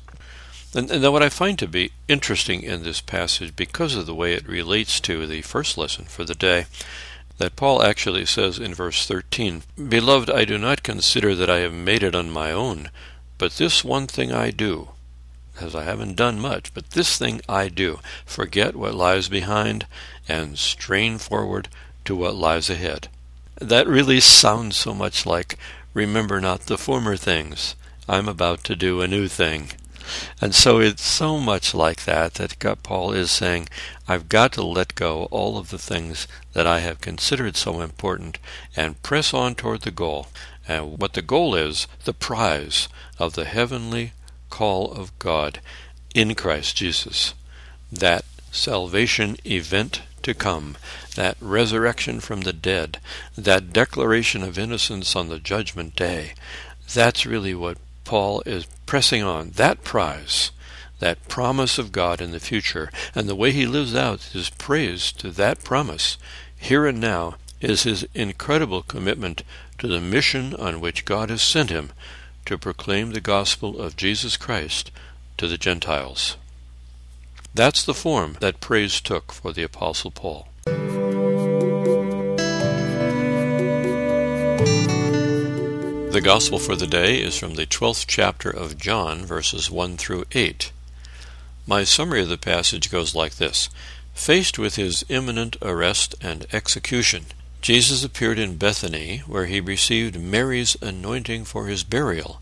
And, 0.75 0.91
and 0.91 1.12
what 1.12 1.23
I 1.23 1.31
find 1.31 1.59
to 1.59 1.67
be 1.67 1.93
interesting 2.09 2.62
in 2.62 2.83
this 2.83 3.00
passage, 3.00 3.57
because 3.57 3.95
of 3.95 4.07
the 4.07 4.15
way 4.15 4.35
it 4.35 4.47
relates 4.47 5.00
to 5.00 5.27
the 5.27 5.43
first 5.43 5.79
lesson 5.79 6.05
for 6.05 6.25
the 6.25 6.35
day, 6.35 6.67
that 7.38 7.57
Paul 7.57 7.83
actually 7.83 8.27
says 8.27 8.59
in 8.59 8.75
verse 8.75 9.07
13, 9.07 9.62
Beloved, 9.88 10.29
I 10.29 10.45
do 10.45 10.59
not 10.59 10.83
consider 10.83 11.35
that 11.35 11.49
I 11.49 11.59
have 11.59 11.73
made 11.73 12.03
it 12.03 12.15
on 12.15 12.31
my 12.31 12.53
own, 12.53 12.91
but 13.38 13.53
this 13.53 13.85
one 13.85 14.07
thing 14.07 14.33
I 14.33 14.50
do, 14.50 14.91
as 15.61 15.75
I 15.75 15.85
haven't 15.85 16.17
done 16.17 16.38
much, 16.38 16.75
but 16.75 16.91
this 16.91 17.17
thing 17.17 17.41
I 17.49 17.69
do, 17.69 18.00
forget 18.27 18.77
what 18.77 18.95
lies 18.95 19.29
behind 19.29 19.87
and 20.29 20.59
strain 20.59 21.19
forward 21.19 21.69
to 22.05 22.17
what 22.17 22.35
lies 22.35 22.69
ahead. 22.69 23.09
That 23.61 23.88
really 23.88 24.21
sounds 24.21 24.77
so 24.77 24.95
much 24.95 25.25
like 25.25 25.57
Remember 25.95 26.40
not 26.40 26.62
the 26.62 26.78
former 26.78 27.16
things. 27.16 27.75
I'm 28.09 28.28
about 28.28 28.64
to 28.64 28.76
do 28.76 29.00
a 29.00 29.09
new 29.09 29.28
thing. 29.28 29.71
And 30.40 30.54
so 30.54 30.78
it's 30.78 31.02
so 31.04 31.38
much 31.38 31.75
like 31.75 32.04
that 32.04 32.35
that 32.35 32.83
Paul 32.83 33.12
is 33.12 33.30
saying, 33.30 33.68
I've 34.07 34.28
got 34.28 34.52
to 34.54 34.62
let 34.62 34.95
go 34.95 35.25
all 35.30 35.59
of 35.59 35.68
the 35.68 35.78
things 35.78 36.26
that 36.54 36.66
I 36.66 36.80
have 36.80 37.00
considered 37.00 37.57
so 37.57 37.80
important 37.80 38.38
and 38.75 39.02
press 39.02 39.35
on 39.35 39.54
toward 39.54 39.83
the 39.83 39.90
goal. 39.90 40.28
And 40.66 40.99
what 40.99 41.12
the 41.12 41.23
goal 41.23 41.54
is, 41.54 41.87
the 42.04 42.14
prize 42.14 42.88
of 43.18 43.35
the 43.35 43.45
heavenly 43.45 44.12
call 44.50 44.90
of 44.92 45.18
God 45.18 45.61
in 46.14 46.35
Christ 46.35 46.76
Jesus. 46.76 47.35
That 47.92 48.25
salvation 48.50 49.37
event 49.45 50.02
to 50.28 50.35
come, 50.35 50.76
that 51.16 51.37
resurrection 51.40 52.20
from 52.20 52.42
the 52.42 52.52
dead, 52.52 53.00
that 53.37 53.73
declaration 53.73 54.42
of 54.42 54.58
innocence 54.58 55.16
on 55.16 55.28
the 55.28 55.38
judgment 55.38 55.97
day. 55.97 56.35
That's 56.94 57.26
really 57.26 57.54
what 57.54 57.78
Paul 58.04 58.42
is 58.47 58.66
pressing 58.87 59.23
on, 59.23 59.50
that 59.56 59.82
prize, 59.85 60.50
that 61.00 61.28
promise 61.28 61.78
of 61.78 61.92
God 61.92 62.20
in 62.20 62.30
the 62.30 62.40
future, 62.40 62.90
and 63.14 63.28
the 63.28 63.35
way 63.35 63.52
he 63.52 63.66
lives 63.66 63.94
out 63.94 64.23
his 64.23 64.50
praise 64.50 65.12
to 65.12 65.30
that 65.32 65.64
promise, 65.64 66.16
here 66.56 66.87
and 66.87 67.00
now, 67.00 67.37
is 67.61 67.82
his 67.82 68.06
incredible 68.14 68.82
commitment 68.82 69.42
to 69.78 69.87
the 69.87 70.00
mission 70.00 70.54
on 70.54 70.80
which 70.80 71.04
God 71.04 71.30
has 71.30 71.42
sent 71.42 71.70
him 71.70 71.90
to 72.47 72.58
proclaim 72.58 73.12
the 73.12 73.20
gospel 73.20 73.80
of 73.80 73.97
Jesus 73.97 74.37
Christ 74.37 74.90
to 75.37 75.49
the 75.49 75.58
Gentiles. 75.58 76.37
That's 77.59 77.83
the 77.83 77.93
form 77.93 78.37
that 78.38 78.61
praise 78.61 79.00
took 79.00 79.33
for 79.33 79.53
the 79.53 79.65
Apostle 79.65 80.12
Paul. 80.12 80.47
The 86.12 86.21
Gospel 86.23 86.61
for 86.61 86.77
the 86.77 86.87
day 86.87 87.21
is 87.21 87.37
from 87.37 87.57
the 87.57 87.67
12th 87.67 88.05
chapter 88.07 88.49
of 88.49 88.79
John, 88.79 89.27
verses 89.27 89.73
1 89.73 89.97
through 89.97 90.27
8. 90.31 90.71
My 91.67 91.83
summary 91.83 92.23
of 92.23 92.29
the 92.29 92.38
passage 92.38 92.93
goes 92.93 93.17
like 93.17 93.38
this 93.38 93.71
Faced 94.15 94.57
with 94.57 94.77
his 94.77 95.05
imminent 95.09 95.57
arrest 95.61 96.15
and 96.21 96.47
execution, 96.53 97.25
Jesus 97.61 98.05
appeared 98.05 98.38
in 98.38 98.57
Bethany, 98.57 99.25
where 99.27 99.47
he 99.47 99.61
received 99.61 100.17
Mary's 100.17 100.77
anointing 100.81 101.45
for 101.45 101.67
his 101.67 101.83
burial, 101.83 102.41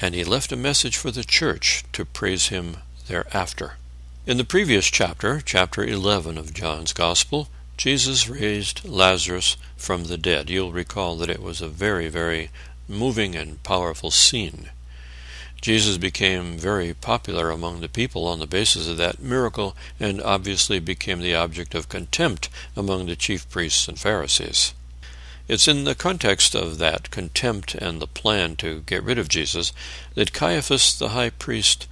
and 0.00 0.16
he 0.16 0.24
left 0.24 0.50
a 0.50 0.56
message 0.56 0.96
for 0.96 1.12
the 1.12 1.22
church 1.22 1.84
to 1.92 2.04
praise 2.04 2.48
him 2.48 2.78
thereafter. 3.06 3.74
In 4.26 4.38
the 4.38 4.44
previous 4.44 4.86
chapter, 4.86 5.40
chapter 5.40 5.84
11 5.84 6.36
of 6.36 6.52
John's 6.52 6.92
Gospel, 6.92 7.46
Jesus 7.76 8.28
raised 8.28 8.84
Lazarus 8.84 9.56
from 9.76 10.06
the 10.06 10.18
dead. 10.18 10.50
You'll 10.50 10.72
recall 10.72 11.14
that 11.18 11.30
it 11.30 11.40
was 11.40 11.60
a 11.60 11.68
very, 11.68 12.08
very 12.08 12.50
moving 12.88 13.36
and 13.36 13.62
powerful 13.62 14.10
scene. 14.10 14.70
Jesus 15.62 15.96
became 15.96 16.58
very 16.58 16.92
popular 16.92 17.50
among 17.50 17.80
the 17.80 17.88
people 17.88 18.26
on 18.26 18.40
the 18.40 18.48
basis 18.48 18.88
of 18.88 18.96
that 18.96 19.22
miracle 19.22 19.76
and 20.00 20.20
obviously 20.20 20.80
became 20.80 21.20
the 21.20 21.36
object 21.36 21.72
of 21.76 21.88
contempt 21.88 22.48
among 22.74 23.06
the 23.06 23.14
chief 23.14 23.48
priests 23.48 23.86
and 23.86 23.96
Pharisees. 23.96 24.74
It's 25.46 25.68
in 25.68 25.84
the 25.84 25.94
context 25.94 26.56
of 26.56 26.78
that 26.78 27.12
contempt 27.12 27.76
and 27.76 28.02
the 28.02 28.08
plan 28.08 28.56
to 28.56 28.80
get 28.86 29.04
rid 29.04 29.20
of 29.20 29.28
Jesus 29.28 29.72
that 30.16 30.32
Caiaphas 30.32 30.98
the 30.98 31.10
high 31.10 31.30
priest 31.30 31.86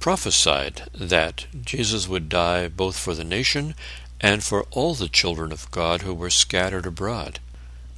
prophesied 0.00 0.82
that 0.94 1.46
Jesus 1.62 2.08
would 2.08 2.28
die 2.28 2.66
both 2.68 2.98
for 2.98 3.14
the 3.14 3.22
nation 3.22 3.74
and 4.20 4.42
for 4.42 4.64
all 4.70 4.94
the 4.94 5.08
children 5.08 5.52
of 5.52 5.70
God 5.70 6.02
who 6.02 6.14
were 6.14 6.30
scattered 6.30 6.86
abroad. 6.86 7.38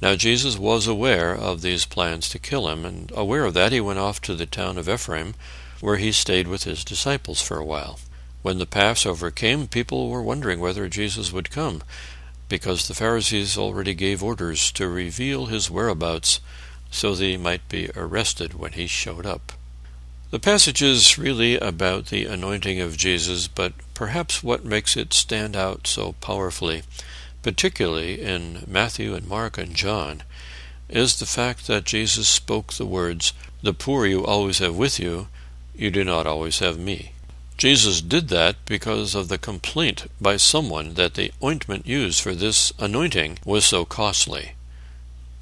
Now 0.01 0.15
Jesus 0.15 0.57
was 0.57 0.85
aware 0.85 1.33
of 1.33 1.61
these 1.61 1.85
plans 1.85 2.27
to 2.29 2.39
kill 2.39 2.67
him, 2.67 2.85
and 2.85 3.09
aware 3.15 3.45
of 3.45 3.53
that 3.53 3.71
he 3.71 3.79
went 3.79 3.99
off 3.99 4.21
to 4.23 4.35
the 4.35 4.45
town 4.45 4.77
of 4.77 4.89
Ephraim, 4.89 5.33
where 5.79 5.95
he 5.95 6.11
stayed 6.11 6.47
with 6.47 6.65
his 6.65 6.83
disciples 6.83 7.41
for 7.41 7.57
a 7.57 7.65
while. 7.65 7.99
When 8.41 8.57
the 8.57 8.65
Passover 8.65 9.31
came, 9.31 9.67
people 9.67 10.09
were 10.09 10.21
wondering 10.21 10.59
whether 10.59 10.89
Jesus 10.89 11.31
would 11.31 11.49
come, 11.49 11.83
because 12.49 12.87
the 12.87 12.93
Pharisees 12.93 13.57
already 13.57 13.93
gave 13.93 14.21
orders 14.21 14.73
to 14.73 14.89
reveal 14.89 15.45
his 15.45 15.71
whereabouts 15.71 16.41
so 16.91 17.15
that 17.15 17.23
he 17.23 17.37
might 17.37 17.67
be 17.69 17.89
arrested 17.95 18.53
when 18.53 18.73
he 18.73 18.87
showed 18.87 19.25
up. 19.25 19.53
The 20.33 20.39
passage 20.39 20.81
is 20.81 21.19
really 21.19 21.59
about 21.59 22.07
the 22.07 22.25
anointing 22.25 22.79
of 22.79 22.97
Jesus, 22.97 23.47
but 23.47 23.73
perhaps 23.93 24.41
what 24.41 24.65
makes 24.65 24.97
it 24.97 25.13
stand 25.13 25.55
out 25.55 25.85
so 25.85 26.13
powerfully 26.13 26.81
particularly 27.43 28.19
in 28.19 28.63
Matthew 28.65 29.13
and 29.13 29.27
Mark 29.27 29.59
and 29.59 29.75
John, 29.75 30.23
is 30.89 31.19
the 31.19 31.27
fact 31.27 31.67
that 31.67 31.83
Jesus 31.83 32.27
spoke 32.27 32.73
the 32.73 32.85
words, 32.87 33.33
The 33.61 33.75
poor 33.75 34.07
you 34.07 34.25
always 34.25 34.57
have 34.57 34.75
with 34.75 34.99
you, 34.99 35.27
you 35.75 35.91
do 35.91 36.03
not 36.03 36.25
always 36.25 36.57
have 36.57 36.79
me. 36.79 37.11
Jesus 37.55 38.01
did 38.01 38.29
that 38.29 38.55
because 38.65 39.13
of 39.13 39.27
the 39.27 39.37
complaint 39.37 40.07
by 40.19 40.37
someone 40.37 40.95
that 40.95 41.13
the 41.13 41.31
ointment 41.43 41.85
used 41.85 42.21
for 42.21 42.33
this 42.33 42.73
anointing 42.79 43.37
was 43.45 43.67
so 43.67 43.85
costly. 43.85 44.53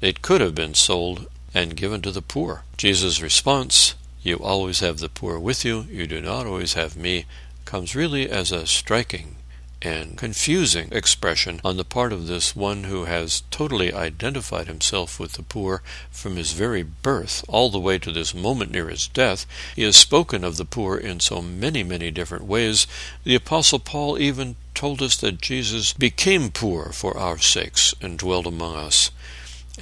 It 0.02 0.20
could 0.20 0.42
have 0.42 0.54
been 0.54 0.74
sold 0.74 1.28
and 1.54 1.78
given 1.78 2.02
to 2.02 2.10
the 2.10 2.20
poor. 2.20 2.64
Jesus' 2.76 3.22
response, 3.22 3.94
You 4.22 4.36
always 4.36 4.80
have 4.80 4.98
the 4.98 5.08
poor 5.08 5.38
with 5.38 5.64
you, 5.64 5.86
you 5.90 6.06
do 6.06 6.20
not 6.20 6.46
always 6.46 6.74
have 6.74 6.96
me, 6.96 7.26
comes 7.64 7.96
really 7.96 8.30
as 8.30 8.52
a 8.52 8.66
striking 8.66 9.36
and 9.84 10.16
confusing 10.16 10.88
expression 10.92 11.60
on 11.64 11.76
the 11.76 11.84
part 11.84 12.12
of 12.12 12.28
this 12.28 12.54
one 12.54 12.84
who 12.84 13.04
has 13.04 13.42
totally 13.50 13.92
identified 13.92 14.68
himself 14.68 15.18
with 15.18 15.32
the 15.32 15.42
poor 15.42 15.82
from 16.10 16.36
his 16.36 16.52
very 16.52 16.84
birth 16.84 17.44
all 17.48 17.68
the 17.68 17.80
way 17.80 17.98
to 17.98 18.12
this 18.12 18.32
moment 18.32 18.70
near 18.70 18.88
his 18.88 19.08
death. 19.08 19.44
He 19.74 19.82
has 19.82 19.96
spoken 19.96 20.44
of 20.44 20.56
the 20.56 20.64
poor 20.64 20.96
in 20.96 21.18
so 21.18 21.42
many, 21.42 21.82
many 21.82 22.12
different 22.12 22.44
ways. 22.44 22.86
The 23.24 23.34
Apostle 23.34 23.80
Paul 23.80 24.18
even 24.20 24.54
told 24.74 25.02
us 25.02 25.16
that 25.16 25.40
Jesus 25.40 25.92
became 25.92 26.52
poor 26.52 26.92
for 26.92 27.18
our 27.18 27.38
sakes 27.38 27.92
and 28.00 28.18
dwelt 28.18 28.46
among 28.46 28.76
us. 28.76 29.10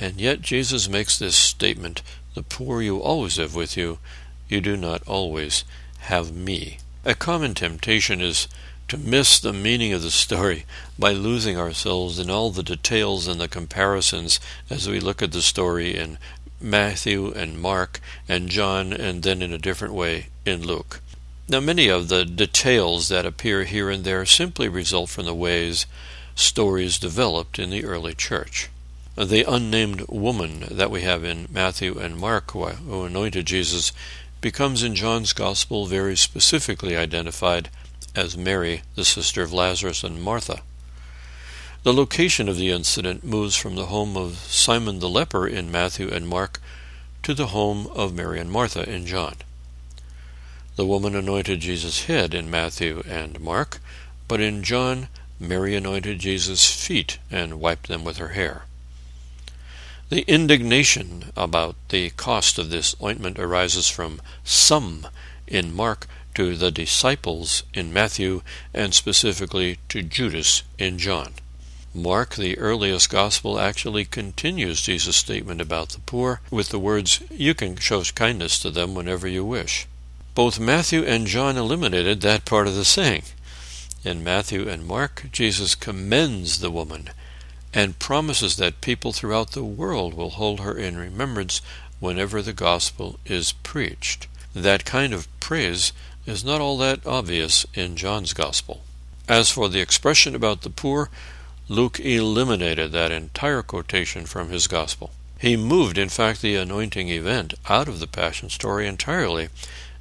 And 0.01 0.19
yet 0.19 0.41
Jesus 0.41 0.89
makes 0.89 1.19
this 1.19 1.37
statement 1.37 2.01
The 2.35 2.43
poor 2.43 2.81
you 2.81 3.01
always 3.01 3.37
have 3.37 3.55
with 3.55 3.77
you, 3.77 3.99
you 4.51 4.61
do 4.61 4.77
not 4.77 5.07
always 5.07 5.65
have 6.01 6.35
me. 6.35 6.79
A 7.05 7.15
common 7.15 7.55
temptation 7.55 8.21
is 8.21 8.49
to 8.89 8.99
miss 8.99 9.39
the 9.39 9.53
meaning 9.53 9.93
of 9.93 10.03
the 10.03 10.11
story 10.11 10.67
by 10.99 11.13
losing 11.13 11.57
ourselves 11.57 12.19
in 12.19 12.29
all 12.29 12.51
the 12.51 12.63
details 12.63 13.29
and 13.29 13.41
the 13.41 13.49
comparisons 13.49 14.41
as 14.69 14.89
we 14.89 14.99
look 14.99 15.23
at 15.23 15.33
the 15.33 15.43
story 15.43 15.97
in 15.97 16.19
Matthew 16.61 17.33
and 17.33 17.61
Mark 17.61 18.01
and 18.29 18.49
John 18.49 18.93
and 18.93 19.23
then 19.23 19.43
in 19.43 19.53
a 19.53 19.59
different 19.59 19.95
way 19.95 20.27
in 20.45 20.67
Luke. 20.67 21.01
Now, 21.49 21.61
many 21.61 21.89
of 21.89 22.09
the 22.09 22.25
details 22.25 23.09
that 23.09 23.27
appear 23.27 23.65
here 23.65 23.91
and 23.91 24.05
there 24.05 24.27
simply 24.27 24.69
result 24.69 25.11
from 25.11 25.25
the 25.25 25.35
ways 25.35 25.87
stories 26.35 26.99
developed 26.99 27.59
in 27.59 27.71
the 27.71 27.85
early 27.85 28.15
church. 28.15 28.69
The 29.17 29.45
unnamed 29.51 30.03
woman 30.09 30.65
that 30.71 30.91
we 30.91 31.03
have 31.03 31.25
in 31.25 31.49
Matthew 31.51 31.99
and 31.99 32.17
Mark 32.17 32.53
who 32.53 33.05
anointed 33.05 33.47
Jesus 33.47 33.93
becomes 34.41 34.83
in 34.83 34.95
John's 34.95 35.33
Gospel 35.33 35.87
very 35.87 36.17
specifically 36.17 36.97
identified 36.97 37.69
as 38.15 38.37
Mary, 38.37 38.83
the 38.95 39.05
sister 39.05 39.43
of 39.43 39.53
Lazarus 39.53 40.03
and 40.03 40.23
Martha. 40.23 40.61
The 41.83 41.93
location 41.93 42.49
of 42.49 42.57
the 42.57 42.71
incident 42.71 43.25
moves 43.25 43.57
from 43.57 43.75
the 43.75 43.87
home 43.87 44.17
of 44.17 44.37
Simon 44.37 44.99
the 44.99 45.09
leper 45.09 45.47
in 45.47 45.71
Matthew 45.71 46.09
and 46.09 46.29
Mark 46.29 46.61
to 47.23 47.35
the 47.35 47.49
home 47.49 47.87
of 47.89 48.15
Mary 48.15 48.41
and 48.41 48.51
Martha 48.51 48.89
in 48.89 49.07
John. 49.07 49.37
The 50.77 50.87
woman 50.87 51.15
anointed 51.15 51.61
Jesus' 51.61 52.05
head 52.05 52.35
in 52.35 52.51
Matthew 52.51 53.03
and 53.07 53.41
Mark, 53.41 53.81
but 54.29 54.41
in 54.41 54.63
John, 54.63 55.09
Mary 55.39 55.75
anointed 55.75 56.19
Jesus' 56.19 56.71
feet 56.71 57.19
and 57.31 57.61
wiped 57.61 57.89
them 57.89 58.05
with 58.05 58.19
her 58.19 58.29
hair. 58.29 58.65
The 60.11 60.23
indignation 60.23 61.31
about 61.37 61.77
the 61.91 62.11
cost 62.11 62.59
of 62.59 62.69
this 62.69 62.97
ointment 63.01 63.39
arises 63.39 63.87
from 63.87 64.21
some 64.43 65.07
in 65.47 65.73
Mark 65.73 66.09
to 66.35 66.57
the 66.57 66.73
disciples 66.73 67.63
in 67.73 67.93
Matthew 67.93 68.43
and 68.75 68.93
specifically 68.93 69.79
to 69.89 70.03
Judas 70.03 70.65
in 70.79 70.99
John. 70.99 71.35
Mark, 71.95 72.35
the 72.35 72.59
earliest 72.59 73.09
gospel, 73.09 73.61
actually 73.61 74.05
continues 74.05 74.83
Jesus' 74.83 75.17
statement 75.17 75.61
about 75.61 75.91
the 75.91 76.01
poor 76.01 76.41
with 76.51 76.71
the 76.71 76.81
words, 76.81 77.21
You 77.31 77.55
can 77.55 77.77
show 77.77 78.03
kindness 78.03 78.59
to 78.61 78.71
them 78.71 78.97
whenever 78.97 79.29
you 79.29 79.45
wish. 79.45 79.87
Both 80.35 80.59
Matthew 80.59 81.05
and 81.05 81.29
John 81.29 81.57
eliminated 81.57 82.21
that 82.23 82.45
part 82.45 82.67
of 82.67 82.75
the 82.75 82.85
saying. 82.85 83.23
In 84.05 84.25
Matthew 84.25 84.69
and 84.69 84.85
Mark, 84.85 85.27
Jesus 85.31 85.77
commends 85.77 86.59
the 86.59 86.71
woman 86.73 87.11
and 87.73 87.99
promises 87.99 88.57
that 88.57 88.81
people 88.81 89.13
throughout 89.13 89.53
the 89.53 89.65
world 89.65 90.15
will 90.15 90.31
hold 90.31 90.61
her 90.61 90.77
in 90.77 90.97
remembrance 90.97 91.61
whenever 92.01 92.43
the 92.43 92.53
gospel 92.53 93.19
is 93.25 93.53
preached. 93.53 94.27
That 94.55 94.85
kind 94.85 95.13
of 95.13 95.29
praise 95.39 95.93
is 96.27 96.45
not 96.45 96.61
all 96.61 96.77
that 96.79 97.07
obvious 97.07 97.67
in 97.75 97.97
John's 97.97 98.33
Gospel. 98.33 98.83
As 99.29 99.51
for 99.51 99.69
the 99.69 99.81
expression 99.81 100.35
about 100.35 100.63
the 100.63 100.71
poor, 100.71 101.09
Luke 101.69 102.01
eliminated 102.01 102.91
that 102.93 103.13
entire 103.13 103.63
quotation 103.63 104.27
from 104.27 104.51
his 104.51 104.67
Gospel. 104.67 105.11
He 105.39 105.57
moved, 105.57 105.97
in 105.97 106.09
fact, 106.09 106.43
the 106.43 106.57
anointing 106.57 107.09
event 107.09 107.55
out 107.69 107.89
of 107.89 108.01
the 108.01 108.07
Passion 108.07 108.51
story 108.51 108.87
entirely 108.87 109.49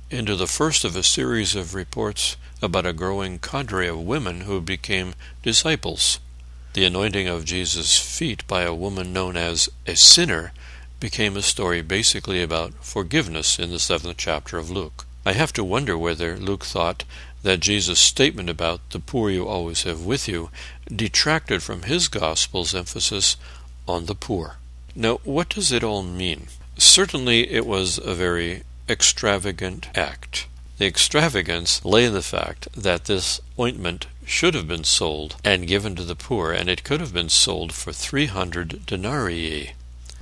into 0.10 0.36
the 0.36 0.47
first 0.47 0.84
of 0.84 0.95
a 0.95 1.03
series 1.03 1.55
of 1.55 1.75
reports 1.75 2.36
about 2.62 2.86
a 2.86 2.93
growing 2.93 3.38
cadre 3.38 3.88
of 3.88 3.99
women 4.01 4.41
who 4.41 4.60
became 4.60 5.13
disciples. 5.43 6.19
The 6.73 6.86
anointing 6.86 7.27
of 7.27 7.45
Jesus' 7.45 7.97
feet 7.97 8.45
by 8.47 8.62
a 8.62 8.73
woman 8.73 9.12
known 9.12 9.36
as 9.36 9.69
a 9.88 9.95
sinner 9.95 10.53
became 10.99 11.36
a 11.36 11.41
story 11.41 11.82
basically 11.82 12.43
about 12.43 12.73
forgiveness 12.86 13.58
in 13.58 13.71
the 13.71 13.79
seventh 13.79 14.17
chapter 14.17 14.58
of 14.58 14.69
Luke. 14.69 15.05
I 15.25 15.34
have 15.34 15.51
to 15.53 15.63
wonder 15.63 15.97
whether 15.97 16.38
Luke 16.38 16.63
thought 16.63 17.05
that 17.41 17.60
Jesus' 17.60 17.99
statement 17.99 18.49
about 18.49 18.88
the 18.91 18.99
poor 18.99 19.29
you 19.29 19.47
always 19.47 19.84
have 19.84 20.05
with 20.05 20.27
you 20.27 20.51
detracted 20.93 21.63
from 21.63 21.84
his 21.84 22.08
gospel's 22.08 22.75
emphasis 22.75 23.36
on 23.88 24.05
the 24.05 24.15
poor. 24.15 24.58
Now, 24.95 25.19
what 25.23 25.49
does 25.49 25.71
it 25.71 25.84
all 25.84 26.03
mean? 26.03 26.47
Certainly, 26.77 27.49
it 27.51 27.65
was 27.65 27.97
a 27.97 28.13
very 28.13 28.63
extravagant 28.88 29.88
act. 29.95 30.47
The 30.80 30.88
extravagance 30.88 31.84
lay 31.84 32.06
in 32.06 32.13
the 32.13 32.22
fact 32.22 32.70
that 32.74 33.04
this 33.04 33.42
ointment 33.60 34.08
should 34.26 34.54
have 34.54 34.65
been 34.65 34.86
sold 34.86 35.36
and 35.44 35.68
given 35.68 35.94
to 35.98 36.06
the 36.06 36.15
poor, 36.15 36.54
and 36.54 36.70
it 36.70 36.86
could 36.86 37.02
have 37.02 37.12
been 37.12 37.28
sold 37.28 37.74
for 37.74 37.92
300 37.92 38.86
denarii. 38.86 39.74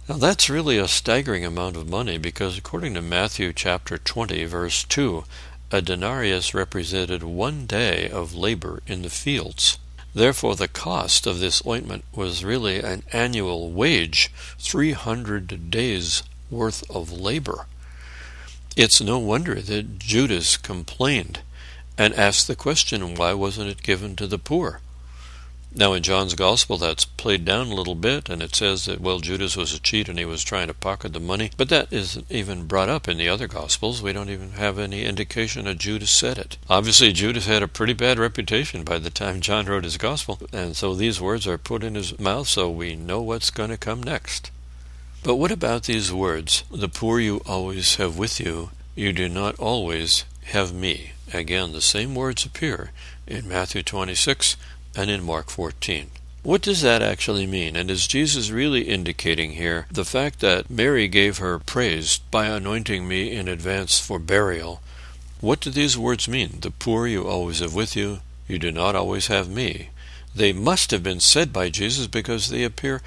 Now 0.10 0.18
that's 0.18 0.50
really 0.50 0.80
a 0.80 0.88
staggering 0.88 1.46
amount 1.46 1.76
of 1.76 1.88
money 1.88 2.18
because 2.18 2.58
according 2.58 2.96
to 2.96 3.04
Matthew 3.04 3.54
chapter 3.54 4.00
20 4.00 4.46
verse 4.46 4.84
2, 4.86 5.26
a 5.72 5.80
denarius 5.80 6.56
represented 6.56 7.22
one 7.22 7.68
day 7.68 8.10
of 8.10 8.34
labor 8.34 8.82
in 8.88 9.04
the 9.04 9.12
fields. 9.12 9.78
Therefore 10.16 10.56
the 10.56 10.68
cost 10.68 11.28
of 11.28 11.40
this 11.40 11.62
ointment 11.68 12.04
was 12.16 12.44
really 12.44 12.80
an 12.80 13.04
annual 13.14 13.70
wage, 13.70 14.32
300 14.58 15.70
days 15.70 16.24
worth 16.50 16.84
of 16.90 17.12
labor. 17.12 17.68
It's 18.78 19.02
no 19.02 19.18
wonder 19.18 19.56
that 19.56 19.98
Judas 19.98 20.56
complained 20.56 21.40
and 21.98 22.14
asked 22.14 22.46
the 22.46 22.56
question, 22.56 23.16
why 23.16 23.34
wasn't 23.34 23.72
it 23.72 23.82
given 23.82 24.16
to 24.18 24.28
the 24.28 24.38
poor? 24.38 24.82
Now, 25.74 25.94
in 25.94 26.04
John's 26.04 26.36
Gospel, 26.36 26.78
that's 26.78 27.04
played 27.04 27.44
down 27.44 27.72
a 27.72 27.74
little 27.74 27.96
bit, 27.96 28.30
and 28.30 28.40
it 28.40 28.54
says 28.54 28.86
that, 28.86 29.02
well, 29.02 29.20
Judas 29.20 29.58
was 29.58 29.74
a 29.74 29.80
cheat 29.80 30.08
and 30.08 30.20
he 30.20 30.26
was 30.26 30.44
trying 30.44 30.68
to 30.68 30.76
pocket 30.76 31.14
the 31.14 31.20
money. 31.20 31.50
But 31.58 31.70
that 31.70 31.92
isn't 31.92 32.30
even 32.30 32.68
brought 32.68 32.88
up 32.88 33.08
in 33.08 33.18
the 33.18 33.28
other 33.28 33.48
Gospels. 33.48 34.04
We 34.04 34.14
don't 34.14 34.30
even 34.30 34.52
have 34.52 34.78
any 34.78 35.06
indication 35.06 35.66
that 35.66 35.80
Judas 35.80 36.12
said 36.12 36.38
it. 36.38 36.60
Obviously, 36.70 37.12
Judas 37.14 37.48
had 37.48 37.64
a 37.64 37.68
pretty 37.68 37.94
bad 37.94 38.20
reputation 38.20 38.84
by 38.84 39.00
the 39.00 39.10
time 39.10 39.42
John 39.42 39.66
wrote 39.66 39.86
his 39.86 39.98
Gospel, 39.98 40.40
and 40.54 40.76
so 40.76 40.94
these 40.94 41.20
words 41.20 41.48
are 41.48 41.58
put 41.58 41.84
in 41.84 41.96
his 41.96 42.20
mouth 42.20 42.48
so 42.48 42.70
we 42.70 42.96
know 42.96 43.24
what's 43.24 43.50
going 43.50 43.72
to 43.72 43.78
come 43.78 44.04
next. 44.04 44.52
But 45.28 45.36
what 45.36 45.52
about 45.52 45.84
these 45.84 46.10
words? 46.10 46.64
The 46.72 46.88
poor 46.88 47.20
you 47.20 47.42
always 47.46 47.96
have 47.96 48.18
with 48.18 48.40
you, 48.40 48.70
you 48.96 49.12
do 49.12 49.28
not 49.28 49.60
always 49.60 50.24
have 50.54 50.74
me. 50.74 51.12
Again, 51.34 51.74
the 51.74 51.82
same 51.82 52.16
words 52.16 52.46
appear 52.46 52.92
in 53.28 53.46
Matthew 53.46 53.84
26 53.84 54.56
and 54.96 55.10
in 55.10 55.26
Mark 55.26 55.50
14. 55.50 56.12
What 56.44 56.62
does 56.62 56.82
that 56.82 57.02
actually 57.02 57.46
mean? 57.46 57.76
And 57.76 57.92
is 57.92 58.08
Jesus 58.08 58.52
really 58.52 58.84
indicating 58.84 59.52
here 59.52 59.86
the 59.92 60.06
fact 60.06 60.40
that 60.40 60.70
Mary 60.70 61.10
gave 61.10 61.40
her 61.40 61.60
praise 61.60 62.20
by 62.32 62.46
anointing 62.46 63.06
me 63.06 63.36
in 63.36 63.50
advance 63.50 64.00
for 64.00 64.20
burial? 64.20 64.82
What 65.42 65.60
do 65.60 65.70
these 65.70 65.98
words 65.98 66.30
mean? 66.30 66.60
The 66.62 66.72
poor 66.72 67.06
you 67.06 67.28
always 67.28 67.60
have 67.60 67.76
with 67.76 67.98
you, 67.98 68.20
you 68.48 68.60
do 68.60 68.72
not 68.72 68.96
always 68.96 69.28
have 69.28 69.50
me. 69.50 69.90
They 70.34 70.54
must 70.54 70.92
have 70.92 71.02
been 71.02 71.20
said 71.20 71.52
by 71.52 71.70
Jesus 71.70 72.06
because 72.06 72.50
they 72.50 72.64
appear 72.64 73.02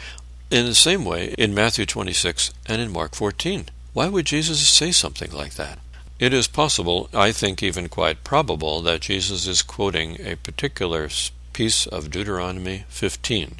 in 0.51 0.67
the 0.67 0.75
same 0.75 1.05
way 1.05 1.35
in 1.39 1.55
Matthew 1.55 1.87
26 1.87 2.53
and 2.67 2.83
in 2.83 2.91
Mark 2.93 3.15
14. 3.15 3.67
Why 3.93 4.09
would 4.09 4.27
Jesus 4.27 4.69
say 4.69 4.93
something 4.93 5.33
like 5.33 5.55
that? 5.55 5.79
It 6.19 6.35
is 6.35 6.47
possible, 6.47 7.09
I 7.15 7.33
think 7.33 7.63
even 7.63 7.89
quite 7.89 8.25
probable, 8.25 8.83
that 8.83 9.01
Jesus 9.01 9.47
is 9.47 9.63
quoting 9.63 10.19
a 10.21 10.37
particular 10.37 11.09
piece 11.53 11.87
of 11.87 12.11
Deuteronomy 12.11 12.85
15. 12.89 13.57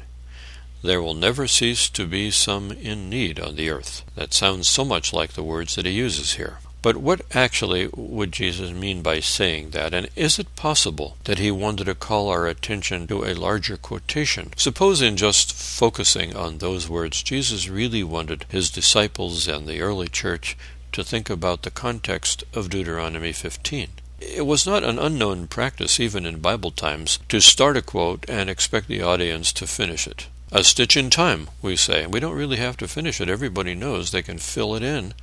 There 0.83 1.01
will 1.01 1.13
never 1.13 1.47
cease 1.47 1.89
to 1.89 2.05
be 2.05 2.31
some 2.31 2.71
in 2.71 3.09
need 3.09 3.39
on 3.39 3.55
the 3.55 3.69
earth. 3.69 4.03
That 4.15 4.33
sounds 4.33 4.69
so 4.69 4.85
much 4.85 5.13
like 5.13 5.33
the 5.33 5.43
words 5.43 5.75
that 5.75 5.85
he 5.85 5.91
uses 5.91 6.33
here. 6.33 6.59
But 6.81 6.97
what 6.97 7.21
actually 7.35 7.89
would 7.95 8.31
Jesus 8.31 8.71
mean 8.71 9.03
by 9.03 9.19
saying 9.19 9.69
that? 9.69 9.93
And 9.93 10.09
is 10.15 10.39
it 10.39 10.55
possible 10.55 11.15
that 11.25 11.37
he 11.37 11.51
wanted 11.51 11.83
to 11.85 11.93
call 11.93 12.29
our 12.29 12.47
attention 12.47 13.05
to 13.07 13.23
a 13.23 13.35
larger 13.35 13.77
quotation? 13.77 14.51
Suppose 14.57 14.99
in 14.99 15.15
just 15.15 15.53
focusing 15.53 16.35
on 16.35 16.57
those 16.57 16.89
words, 16.89 17.21
Jesus 17.21 17.69
really 17.69 18.03
wanted 18.03 18.45
his 18.49 18.71
disciples 18.71 19.47
and 19.47 19.67
the 19.67 19.81
early 19.81 20.07
church 20.07 20.57
to 20.93 21.03
think 21.03 21.29
about 21.29 21.61
the 21.61 21.71
context 21.71 22.43
of 22.53 22.69
Deuteronomy 22.69 23.31
15. 23.31 23.89
It 24.19 24.45
was 24.45 24.65
not 24.65 24.83
an 24.83 24.97
unknown 24.97 25.47
practice, 25.47 25.99
even 25.99 26.25
in 26.25 26.39
Bible 26.39 26.71
times, 26.71 27.19
to 27.29 27.41
start 27.41 27.77
a 27.77 27.81
quote 27.81 28.25
and 28.27 28.49
expect 28.49 28.87
the 28.87 29.01
audience 29.01 29.53
to 29.53 29.67
finish 29.67 30.07
it. 30.07 30.27
A 30.51 30.63
stitch 30.63 30.97
in 30.97 31.09
time, 31.09 31.49
we 31.61 31.75
say. 31.75 32.05
We 32.05 32.19
don't 32.19 32.35
really 32.35 32.57
have 32.57 32.75
to 32.77 32.87
finish 32.87 33.21
it. 33.21 33.29
Everybody 33.29 33.73
knows 33.73 34.11
they 34.11 34.21
can 34.21 34.37
fill 34.37 34.75
it 34.75 34.83
in. 34.83 35.13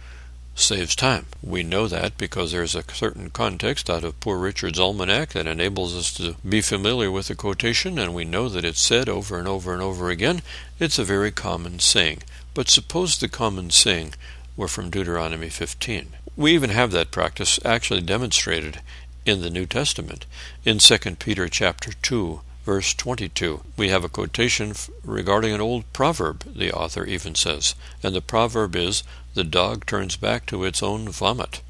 Saves 0.60 0.96
time. 0.96 1.26
We 1.40 1.62
know 1.62 1.86
that 1.86 2.18
because 2.18 2.50
there's 2.50 2.74
a 2.74 2.82
certain 2.92 3.30
context 3.30 3.88
out 3.88 4.02
of 4.02 4.18
Poor 4.18 4.38
Richard's 4.38 4.80
Almanac 4.80 5.30
that 5.30 5.46
enables 5.46 5.96
us 5.96 6.12
to 6.14 6.34
be 6.46 6.60
familiar 6.60 7.12
with 7.12 7.28
the 7.28 7.36
quotation, 7.36 7.96
and 7.96 8.12
we 8.12 8.24
know 8.24 8.48
that 8.48 8.64
it's 8.64 8.80
said 8.80 9.08
over 9.08 9.38
and 9.38 9.46
over 9.46 9.72
and 9.72 9.80
over 9.80 10.10
again. 10.10 10.42
It's 10.80 10.98
a 10.98 11.04
very 11.04 11.30
common 11.30 11.78
saying. 11.78 12.24
But 12.54 12.68
suppose 12.68 13.16
the 13.16 13.28
common 13.28 13.70
saying 13.70 14.14
were 14.56 14.66
from 14.66 14.90
Deuteronomy 14.90 15.48
15. 15.48 16.08
We 16.36 16.54
even 16.54 16.70
have 16.70 16.90
that 16.90 17.12
practice 17.12 17.60
actually 17.64 18.02
demonstrated 18.02 18.80
in 19.24 19.42
the 19.42 19.50
New 19.50 19.64
Testament. 19.64 20.26
In 20.64 20.78
2 20.78 20.98
Peter 21.20 21.48
chapter 21.48 21.92
2, 22.02 22.40
verse 22.68 22.92
22, 22.92 23.62
we 23.78 23.88
have 23.88 24.04
a 24.04 24.10
quotation 24.10 24.74
regarding 25.02 25.54
an 25.54 25.60
old 25.60 25.90
proverb, 25.94 26.44
the 26.44 26.70
author 26.70 27.06
even 27.06 27.34
says, 27.34 27.74
and 28.02 28.14
the 28.14 28.20
proverb 28.20 28.76
is, 28.76 29.02
The 29.32 29.42
dog 29.42 29.86
turns 29.86 30.16
back 30.16 30.44
to 30.48 30.64
its 30.64 30.82
own 30.82 31.08
vomit. 31.08 31.62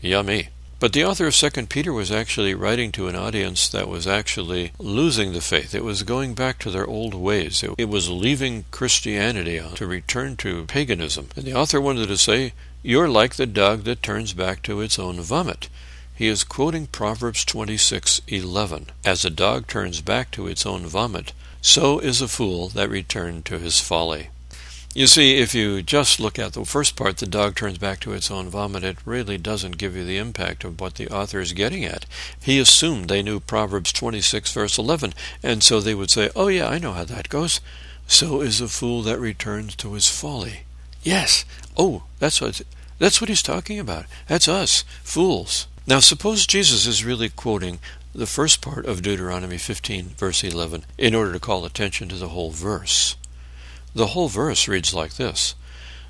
Yummy. 0.00 0.48
But 0.80 0.94
the 0.94 1.04
author 1.04 1.28
of 1.28 1.36
2 1.36 1.66
Peter 1.66 1.92
was 1.92 2.10
actually 2.10 2.54
writing 2.54 2.90
to 2.90 3.06
an 3.06 3.14
audience 3.14 3.68
that 3.68 3.86
was 3.86 4.08
actually 4.08 4.72
losing 4.80 5.32
the 5.32 5.40
faith. 5.40 5.76
It 5.76 5.84
was 5.84 6.02
going 6.02 6.34
back 6.34 6.58
to 6.60 6.72
their 6.72 6.88
old 6.88 7.14
ways. 7.14 7.62
It, 7.78 7.88
was 7.88 8.10
leaving 8.10 8.64
Christianity 8.72 9.62
to 9.76 9.86
return 9.86 10.36
to 10.38 10.64
paganism. 10.64 11.28
And 11.36 11.44
the 11.44 11.54
author 11.54 11.80
wanted 11.80 12.08
to 12.08 12.18
say, 12.18 12.52
you're 12.82 13.08
like 13.08 13.36
the 13.36 13.46
dog 13.46 13.84
that 13.84 14.02
turns 14.02 14.32
back 14.32 14.62
to 14.62 14.80
its 14.80 14.98
own 14.98 15.20
vomit. 15.20 15.68
He 16.20 16.28
is 16.28 16.44
quoting 16.44 16.86
Proverbs 16.88 17.46
26:11. 17.46 18.88
As 19.06 19.24
a 19.24 19.30
dog 19.30 19.66
turns 19.66 20.02
back 20.02 20.30
to 20.32 20.48
its 20.48 20.66
own 20.66 20.86
vomit, 20.86 21.32
so 21.62 21.98
is 21.98 22.20
a 22.20 22.28
fool 22.28 22.68
that 22.68 22.90
returned 22.90 23.46
to 23.46 23.58
his 23.58 23.80
folly. 23.80 24.28
You 24.94 25.06
see, 25.06 25.36
if 25.36 25.54
you 25.54 25.80
just 25.80 26.20
look 26.20 26.38
at 26.38 26.52
the 26.52 26.66
first 26.66 26.94
part, 26.94 27.16
the 27.16 27.26
dog 27.26 27.56
turns 27.56 27.78
back 27.78 28.00
to 28.00 28.12
its 28.12 28.30
own 28.30 28.50
vomit, 28.50 28.84
it 28.84 28.98
really 29.06 29.38
doesn't 29.38 29.78
give 29.78 29.96
you 29.96 30.04
the 30.04 30.18
impact 30.18 30.62
of 30.62 30.78
what 30.78 30.96
the 30.96 31.08
author 31.08 31.40
is 31.40 31.54
getting 31.54 31.86
at. 31.86 32.04
He 32.38 32.58
assumed 32.58 33.08
they 33.08 33.22
knew 33.22 33.40
Proverbs 33.40 33.90
26, 33.90 34.52
verse 34.52 34.76
11, 34.76 35.14
and 35.42 35.62
so 35.62 35.80
they 35.80 35.94
would 35.94 36.10
say, 36.10 36.28
Oh, 36.36 36.48
yeah, 36.48 36.68
I 36.68 36.76
know 36.76 36.92
how 36.92 37.04
that 37.04 37.30
goes. 37.30 37.62
So 38.06 38.42
is 38.42 38.60
a 38.60 38.68
fool 38.68 39.00
that 39.04 39.18
returns 39.18 39.74
to 39.76 39.94
his 39.94 40.10
folly. 40.10 40.64
Yes. 41.02 41.46
Oh, 41.78 42.02
that's 42.18 42.42
what 42.42 42.60
that's 43.00 43.18
what 43.18 43.30
he's 43.30 43.42
talking 43.42 43.78
about. 43.78 44.04
That's 44.28 44.46
us, 44.46 44.84
fools. 45.02 45.66
Now 45.90 45.98
suppose 45.98 46.46
Jesus 46.46 46.86
is 46.86 47.04
really 47.04 47.28
quoting 47.28 47.80
the 48.14 48.24
first 48.24 48.60
part 48.60 48.86
of 48.86 49.02
Deuteronomy 49.02 49.58
15 49.58 50.10
verse 50.10 50.44
11 50.44 50.84
in 50.96 51.16
order 51.16 51.32
to 51.32 51.40
call 51.40 51.64
attention 51.64 52.08
to 52.10 52.14
the 52.14 52.28
whole 52.28 52.52
verse. 52.52 53.16
The 53.92 54.14
whole 54.14 54.28
verse 54.28 54.68
reads 54.68 54.94
like 54.94 55.14
this: 55.14 55.56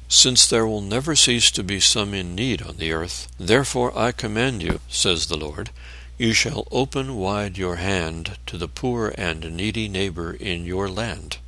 Since 0.07 0.47
there 0.47 0.66
will 0.66 0.83
never 0.83 1.16
cease 1.16 1.51
to 1.53 1.62
be 1.62 1.81
some 1.81 2.12
in 2.12 2.35
need 2.35 2.61
on 2.61 2.77
the 2.77 2.93
earth, 2.93 3.29
therefore 3.38 3.99
I 3.99 4.12
command 4.12 4.62
you, 4.62 4.81
says 4.90 5.29
the 5.29 5.38
Lord, 5.38 5.71
you 6.19 6.35
shall 6.35 6.69
open 6.71 7.16
wide 7.16 7.57
your 7.57 7.77
hand 7.77 8.37
to 8.49 8.59
the 8.59 8.69
poor 8.69 9.14
and 9.16 9.57
needy 9.57 9.88
neighbor 9.88 10.35
in 10.35 10.66
your 10.66 10.90
land. 10.90 11.38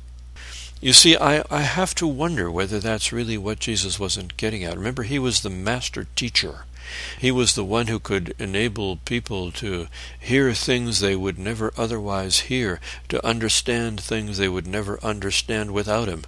You 0.81 0.93
see, 0.93 1.15
I, 1.15 1.43
I 1.51 1.61
have 1.61 1.93
to 1.95 2.07
wonder 2.07 2.49
whether 2.49 2.79
that's 2.79 3.13
really 3.13 3.37
what 3.37 3.59
Jesus 3.59 3.99
wasn't 3.99 4.37
getting 4.37 4.63
at. 4.63 4.75
Remember, 4.75 5.03
he 5.03 5.19
was 5.19 5.41
the 5.41 5.51
master 5.51 6.07
teacher. 6.15 6.65
He 7.19 7.31
was 7.31 7.55
the 7.55 7.63
one 7.65 7.87
who 7.87 7.99
could 7.99 8.33
enable 8.39 8.97
people 8.97 9.51
to 9.53 9.87
hear 10.19 10.53
things 10.53 10.99
they 10.99 11.15
would 11.15 11.39
never 11.39 11.73
otherwise 11.77 12.41
hear, 12.41 12.79
to 13.09 13.25
understand 13.25 13.99
things 13.99 14.37
they 14.37 14.49
would 14.49 14.67
never 14.67 15.03
understand 15.03 15.71
without 15.71 16.07
him. 16.07 16.23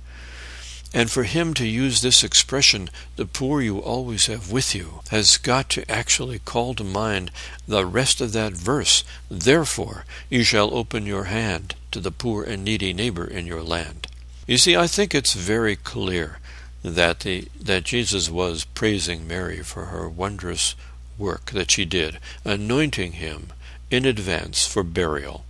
And 0.93 1.12
for 1.12 1.23
him 1.23 1.54
to 1.56 1.67
use 1.67 1.99
this 1.99 2.23
expression, 2.23 2.89
the 3.17 3.25
poor 3.25 3.62
you 3.62 3.80
always 3.80 4.28
have 4.28 4.49
with 4.49 4.73
you, 4.73 5.01
has 5.12 5.38
got 5.38 5.69
to 5.71 5.91
actually 5.91 6.39
call 6.39 6.73
to 6.75 6.86
mind 6.86 7.32
the 7.67 7.86
rest 7.86 8.21
of 8.21 8.32
that 8.32 8.54
verse. 8.54 9.04
Therefore, 9.30 10.06
you 10.30 10.43
shall 10.43 10.73
open 10.73 11.06
your 11.06 11.25
hand 11.25 11.75
to 11.91 11.99
the 11.99 12.12
poor 12.12 12.43
and 12.43 12.63
needy 12.63 12.93
neighbor 12.93 13.25
in 13.25 13.45
your 13.45 13.62
land. 13.62 14.08
You 14.47 14.58
see, 14.58 14.78
I 14.78 14.88
think 14.88 15.13
it's 15.13 15.34
very 15.34 15.75
clear 15.75 16.39
that 16.93 17.21
the 17.21 17.48
that 17.60 17.84
Jesus 17.84 18.30
was 18.30 18.65
praising 18.65 19.28
Mary 19.28 19.63
for 19.63 19.86
her 19.86 20.08
wondrous 20.08 20.76
work 21.17 21.52
that 21.52 21.71
she 21.71 21.86
did, 21.86 22.19
anointing 22.43 23.13
him 23.13 23.54
in 23.89 24.06
advance 24.06 24.67
for 24.67 24.84
burial. 24.84 25.45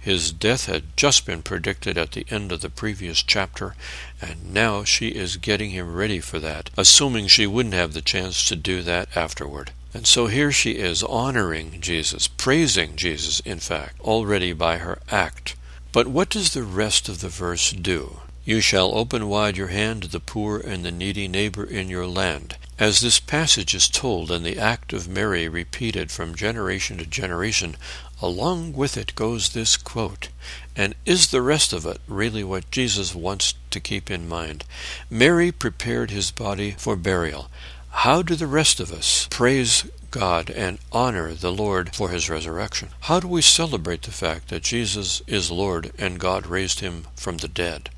His 0.00 0.32
death 0.32 0.66
had 0.66 0.96
just 0.96 1.26
been 1.26 1.42
predicted 1.42 1.96
at 1.96 2.12
the 2.12 2.26
end 2.28 2.50
of 2.50 2.60
the 2.60 2.70
previous 2.70 3.22
chapter, 3.22 3.76
and 4.20 4.52
now 4.52 4.82
she 4.82 5.08
is 5.08 5.36
getting 5.36 5.70
him 5.70 5.94
ready 5.94 6.18
for 6.18 6.40
that, 6.40 6.70
assuming 6.76 7.28
she 7.28 7.46
wouldn't 7.46 7.74
have 7.74 7.92
the 7.92 8.02
chance 8.02 8.44
to 8.46 8.56
do 8.56 8.82
that 8.82 9.16
afterward. 9.16 9.70
And 9.94 10.06
so 10.06 10.26
here 10.26 10.50
she 10.50 10.72
is 10.72 11.04
honoring 11.04 11.80
Jesus, 11.80 12.26
praising 12.26 12.96
Jesus, 12.96 13.40
in 13.40 13.60
fact, 13.60 14.00
already 14.00 14.52
by 14.52 14.78
her 14.78 14.98
act. 15.10 15.54
But 15.92 16.08
what 16.08 16.30
does 16.30 16.52
the 16.52 16.64
rest 16.64 17.08
of 17.08 17.20
the 17.20 17.28
verse 17.28 17.70
do? 17.70 18.21
You 18.44 18.60
shall 18.60 18.98
open 18.98 19.28
wide 19.28 19.56
your 19.56 19.68
hand 19.68 20.02
to 20.02 20.08
the 20.08 20.18
poor 20.18 20.58
and 20.58 20.84
the 20.84 20.90
needy 20.90 21.28
neighbor 21.28 21.62
in 21.62 21.88
your 21.88 22.08
land. 22.08 22.56
As 22.76 23.00
this 23.00 23.20
passage 23.20 23.72
is 23.72 23.88
told 23.88 24.32
and 24.32 24.44
the 24.44 24.58
act 24.58 24.92
of 24.92 25.06
Mary 25.06 25.48
repeated 25.48 26.10
from 26.10 26.34
generation 26.34 26.98
to 26.98 27.06
generation, 27.06 27.76
along 28.20 28.72
with 28.72 28.96
it 28.96 29.14
goes 29.14 29.50
this 29.50 29.76
quote. 29.76 30.30
And 30.74 30.96
is 31.04 31.28
the 31.28 31.40
rest 31.40 31.72
of 31.72 31.86
it 31.86 32.00
really 32.08 32.42
what 32.42 32.68
Jesus 32.72 33.14
wants 33.14 33.54
to 33.70 33.78
keep 33.78 34.10
in 34.10 34.28
mind? 34.28 34.64
Mary 35.08 35.52
prepared 35.52 36.10
his 36.10 36.32
body 36.32 36.72
for 36.72 36.96
burial. 36.96 37.48
How 37.90 38.22
do 38.22 38.34
the 38.34 38.48
rest 38.48 38.80
of 38.80 38.90
us 38.90 39.28
praise 39.30 39.84
God 40.10 40.50
and 40.50 40.80
honor 40.90 41.32
the 41.34 41.52
Lord 41.52 41.94
for 41.94 42.08
his 42.08 42.28
resurrection? 42.28 42.88
How 43.02 43.20
do 43.20 43.28
we 43.28 43.40
celebrate 43.40 44.02
the 44.02 44.10
fact 44.10 44.48
that 44.48 44.64
Jesus 44.64 45.22
is 45.28 45.52
Lord 45.52 45.92
and 45.96 46.18
God 46.18 46.48
raised 46.48 46.80
him 46.80 47.06
from 47.14 47.36
the 47.36 47.46
dead? 47.46 47.90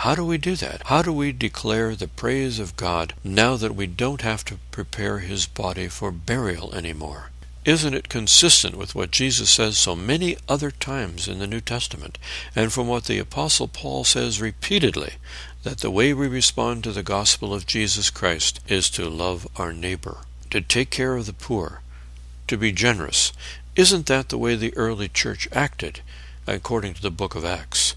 How 0.00 0.14
do 0.14 0.24
we 0.24 0.38
do 0.38 0.56
that? 0.56 0.84
How 0.86 1.02
do 1.02 1.12
we 1.12 1.30
declare 1.30 1.94
the 1.94 2.08
praise 2.08 2.58
of 2.58 2.74
God 2.74 3.12
now 3.22 3.56
that 3.56 3.74
we 3.74 3.86
don't 3.86 4.22
have 4.22 4.46
to 4.46 4.56
prepare 4.70 5.18
his 5.18 5.44
body 5.44 5.88
for 5.88 6.10
burial 6.10 6.74
anymore? 6.74 7.28
Isn't 7.66 7.92
it 7.92 8.08
consistent 8.08 8.78
with 8.78 8.94
what 8.94 9.10
Jesus 9.10 9.50
says 9.50 9.76
so 9.76 9.94
many 9.94 10.38
other 10.48 10.70
times 10.70 11.28
in 11.28 11.38
the 11.38 11.46
New 11.46 11.60
Testament, 11.60 12.16
and 12.56 12.72
from 12.72 12.88
what 12.88 13.04
the 13.04 13.18
Apostle 13.18 13.68
Paul 13.68 14.04
says 14.04 14.40
repeatedly, 14.40 15.16
that 15.64 15.80
the 15.80 15.90
way 15.90 16.14
we 16.14 16.28
respond 16.28 16.82
to 16.84 16.92
the 16.92 17.02
gospel 17.02 17.52
of 17.52 17.66
Jesus 17.66 18.08
Christ 18.08 18.58
is 18.68 18.88
to 18.92 19.10
love 19.10 19.46
our 19.56 19.74
neighbor, 19.74 20.22
to 20.48 20.62
take 20.62 20.88
care 20.88 21.14
of 21.14 21.26
the 21.26 21.34
poor, 21.34 21.82
to 22.48 22.56
be 22.56 22.72
generous? 22.72 23.34
Isn't 23.76 24.06
that 24.06 24.30
the 24.30 24.38
way 24.38 24.56
the 24.56 24.74
early 24.78 25.08
church 25.08 25.46
acted, 25.52 26.00
according 26.46 26.94
to 26.94 27.02
the 27.02 27.10
book 27.10 27.34
of 27.34 27.44
Acts? 27.44 27.89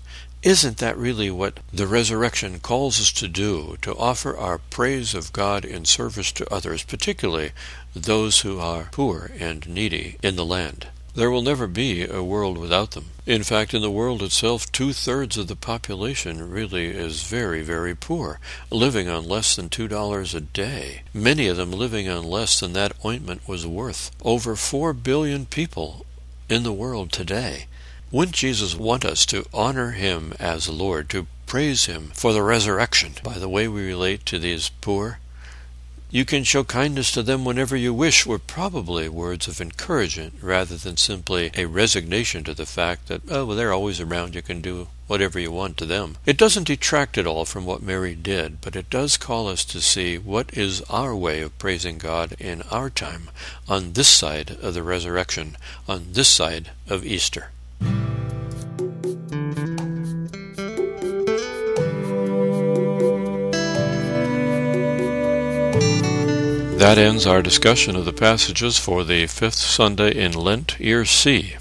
Isn't 0.43 0.79
that 0.79 0.97
really 0.97 1.32
what 1.32 1.62
the 1.71 1.88
resurrection 1.88 2.60
calls 2.60 2.99
us 2.99 3.13
to 3.13 3.29
do? 3.29 3.77
To 3.82 3.95
offer 3.95 4.36
our 4.36 4.58
praise 4.58 5.13
of 5.13 5.32
God 5.32 5.63
in 5.63 5.86
service 5.86 6.34
to 6.34 6.53
others, 6.53 6.84
particularly 6.84 7.51
those 7.95 8.41
who 8.41 8.60
are 8.60 8.89
poor 8.91 9.32
and 9.39 9.65
needy 9.69 10.17
in 10.21 10.36
the 10.36 10.43
land. 10.43 10.88
There 11.15 11.32
will 11.32 11.43
never 11.43 11.65
be 11.65 12.03
a 12.06 12.21
world 12.21 12.58
without 12.58 12.91
them. 12.91 13.12
In 13.25 13.43
fact, 13.43 13.73
in 13.73 13.82
the 13.82 13.89
world 13.89 14.21
itself, 14.21 14.69
two 14.69 14.91
thirds 14.91 15.38
of 15.38 15.47
the 15.47 15.56
population 15.56 16.49
really 16.49 16.88
is 16.88 17.23
very, 17.23 17.62
very 17.62 17.95
poor, 17.95 18.41
living 18.69 19.08
on 19.08 19.23
less 19.23 19.56
than 19.56 19.69
two 19.69 19.88
dollars 19.88 20.36
a 20.36 20.41
day. 20.41 21.03
Many 21.13 21.47
of 21.47 21.56
them 21.56 21.71
living 21.71 22.10
on 22.10 22.25
less 22.25 22.60
than 22.60 22.73
that 22.73 22.97
ointment 23.06 23.47
was 23.47 23.65
worth. 23.65 24.12
Over 24.21 24.58
four 24.58 24.91
billion 24.91 25.45
people 25.45 26.06
in 26.49 26.63
the 26.63 26.73
world 26.73 27.13
today. 27.13 27.67
Wouldn't 28.13 28.36
Jesus 28.36 28.76
want 28.76 29.06
us 29.06 29.26
to 29.26 29.47
honor 29.52 29.93
him 29.93 30.36
as 30.39 30.69
Lord, 30.69 31.10
to 31.10 31.26
praise 31.47 31.86
him 31.86 32.12
for 32.13 32.32
the 32.32 32.43
resurrection 32.43 33.13
by 33.23 33.39
the 33.39 33.49
way 33.49 33.67
we 33.67 33.88
relate 33.88 34.23
to 34.28 34.38
these 34.38 34.69
poor? 34.69 35.17
You 36.12 36.23
can 36.23 36.43
show 36.43 36.63
kindness 36.63 37.12
to 37.13 37.23
them 37.23 37.43
whenever 37.43 37.76
you 37.76 37.91
wish 37.91 38.23
were 38.23 38.38
probably 38.38 39.10
words 39.10 39.47
of 39.47 39.60
encouragement 39.60 40.36
rather 40.43 40.78
than 40.78 40.95
simply 40.95 41.49
a 41.56 41.65
resignation 41.65 42.43
to 42.43 42.54
the 42.54 42.67
fact 42.67 43.08
that, 43.08 43.23
oh, 43.32 43.45
well, 43.45 43.58
they're 43.58 43.73
always 43.73 43.99
around, 43.99 44.36
you 44.36 44.43
can 44.43 44.62
do 44.62 44.89
whatever 45.08 45.39
you 45.39 45.52
want 45.52 45.76
to 45.78 45.86
them. 45.88 46.17
It 46.23 46.38
doesn't 46.38 46.67
detract 46.67 47.17
at 47.17 47.26
all 47.26 47.45
from 47.45 47.65
what 47.65 47.82
Mary 47.82 48.13
did, 48.13 48.62
but 48.62 48.76
it 48.76 48.91
does 48.91 49.17
call 49.17 49.47
us 49.47 49.65
to 49.65 49.82
see 49.82 50.19
what 50.19 50.56
is 50.56 50.82
our 50.82 51.15
way 51.15 51.41
of 51.41 51.58
praising 51.58 51.97
God 51.97 52.36
in 52.38 52.62
our 52.69 52.91
time 52.91 53.32
on 53.67 53.93
this 53.93 54.08
side 54.08 54.52
of 54.62 54.76
the 54.76 54.84
resurrection, 54.84 55.58
on 55.88 56.10
this 56.12 56.30
side 56.30 56.69
of 56.88 57.04
Easter. 57.04 57.49
That 66.84 66.98
ends 66.98 67.26
our 67.26 67.41
discussion 67.41 67.96
of 67.96 68.04
the 68.04 68.12
passages 68.12 68.78
for 68.78 69.06
the 69.06 69.26
fifth 69.28 69.56
Sunday 69.56 70.12
in 70.22 70.34
Lent, 70.34 70.78
Year 70.82 71.06
C. 71.06 71.56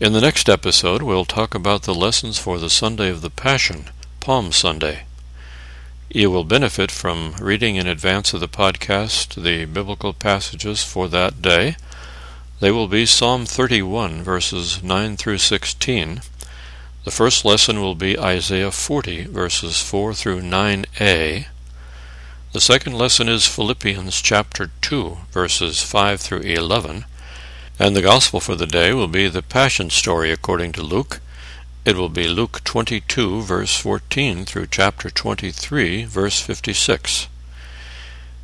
In 0.00 0.14
the 0.14 0.20
next 0.22 0.48
episode, 0.48 1.02
we'll 1.02 1.26
talk 1.26 1.54
about 1.54 1.82
the 1.82 1.94
lessons 1.94 2.38
for 2.38 2.58
the 2.58 2.70
Sunday 2.70 3.10
of 3.10 3.20
the 3.20 3.28
Passion, 3.28 3.90
Palm 4.20 4.50
Sunday. 4.50 5.02
You 6.08 6.30
will 6.30 6.44
benefit 6.44 6.90
from 6.90 7.34
reading 7.38 7.76
in 7.76 7.86
advance 7.86 8.32
of 8.32 8.40
the 8.40 8.48
podcast 8.48 9.42
the 9.42 9.66
biblical 9.66 10.14
passages 10.14 10.82
for 10.82 11.06
that 11.08 11.42
day. 11.42 11.76
They 12.60 12.70
will 12.70 12.88
be 12.88 13.04
Psalm 13.04 13.44
31, 13.44 14.22
verses 14.22 14.82
9 14.82 15.18
through 15.18 15.36
16. 15.36 16.22
The 17.04 17.10
first 17.10 17.44
lesson 17.44 17.78
will 17.78 17.94
be 17.94 18.18
Isaiah 18.18 18.70
40, 18.70 19.24
verses 19.26 19.82
4 19.82 20.14
through 20.14 20.40
9a. 20.40 21.48
The 22.54 22.60
second 22.60 22.96
lesson 22.96 23.28
is 23.28 23.46
Philippians 23.48 24.22
chapter 24.22 24.70
2, 24.80 25.16
verses 25.32 25.82
5 25.82 26.20
through 26.20 26.42
11, 26.42 27.04
and 27.80 27.96
the 27.96 28.00
gospel 28.00 28.38
for 28.38 28.54
the 28.54 28.64
day 28.64 28.94
will 28.94 29.08
be 29.08 29.26
the 29.26 29.42
Passion 29.42 29.90
story 29.90 30.30
according 30.30 30.70
to 30.74 30.82
Luke. 30.82 31.18
It 31.84 31.96
will 31.96 32.08
be 32.08 32.28
Luke 32.28 32.62
22, 32.62 33.42
verse 33.42 33.76
14 33.76 34.44
through 34.44 34.68
chapter 34.70 35.10
23, 35.10 36.04
verse 36.04 36.40
56. 36.40 37.26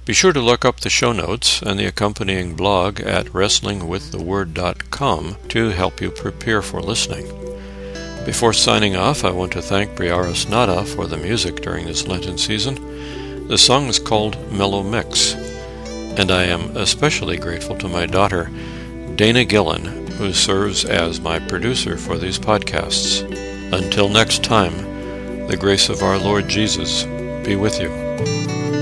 Be 0.04 0.12
sure 0.12 0.32
to 0.32 0.40
look 0.40 0.64
up 0.64 0.80
the 0.80 0.90
show 0.90 1.12
notes 1.12 1.62
and 1.62 1.78
the 1.78 1.86
accompanying 1.86 2.56
blog 2.56 2.98
at 2.98 3.26
wrestlingwiththeword.com 3.26 5.36
to 5.50 5.68
help 5.68 6.00
you 6.00 6.10
prepare 6.10 6.62
for 6.62 6.82
listening. 6.82 7.28
Before 8.26 8.52
signing 8.52 8.96
off, 8.96 9.24
I 9.24 9.30
want 9.30 9.52
to 9.52 9.62
thank 9.62 9.92
Briaris 9.92 10.50
Nada 10.50 10.84
for 10.84 11.06
the 11.06 11.16
music 11.16 11.62
during 11.62 11.86
this 11.86 12.08
Lenten 12.08 12.38
season. 12.38 13.19
The 13.50 13.58
song 13.58 13.88
is 13.88 13.98
called 13.98 14.52
Mellow 14.52 14.84
Mix, 14.84 15.34
and 15.34 16.30
I 16.30 16.44
am 16.44 16.76
especially 16.76 17.36
grateful 17.36 17.76
to 17.78 17.88
my 17.88 18.06
daughter, 18.06 18.48
Dana 19.16 19.44
Gillen, 19.44 20.06
who 20.12 20.32
serves 20.32 20.84
as 20.84 21.20
my 21.20 21.40
producer 21.40 21.96
for 21.96 22.16
these 22.16 22.38
podcasts. 22.38 23.24
Until 23.72 24.08
next 24.08 24.44
time, 24.44 25.48
the 25.48 25.56
grace 25.56 25.88
of 25.88 26.00
our 26.00 26.16
Lord 26.16 26.46
Jesus 26.46 27.02
be 27.44 27.56
with 27.56 27.80
you. 27.80 28.79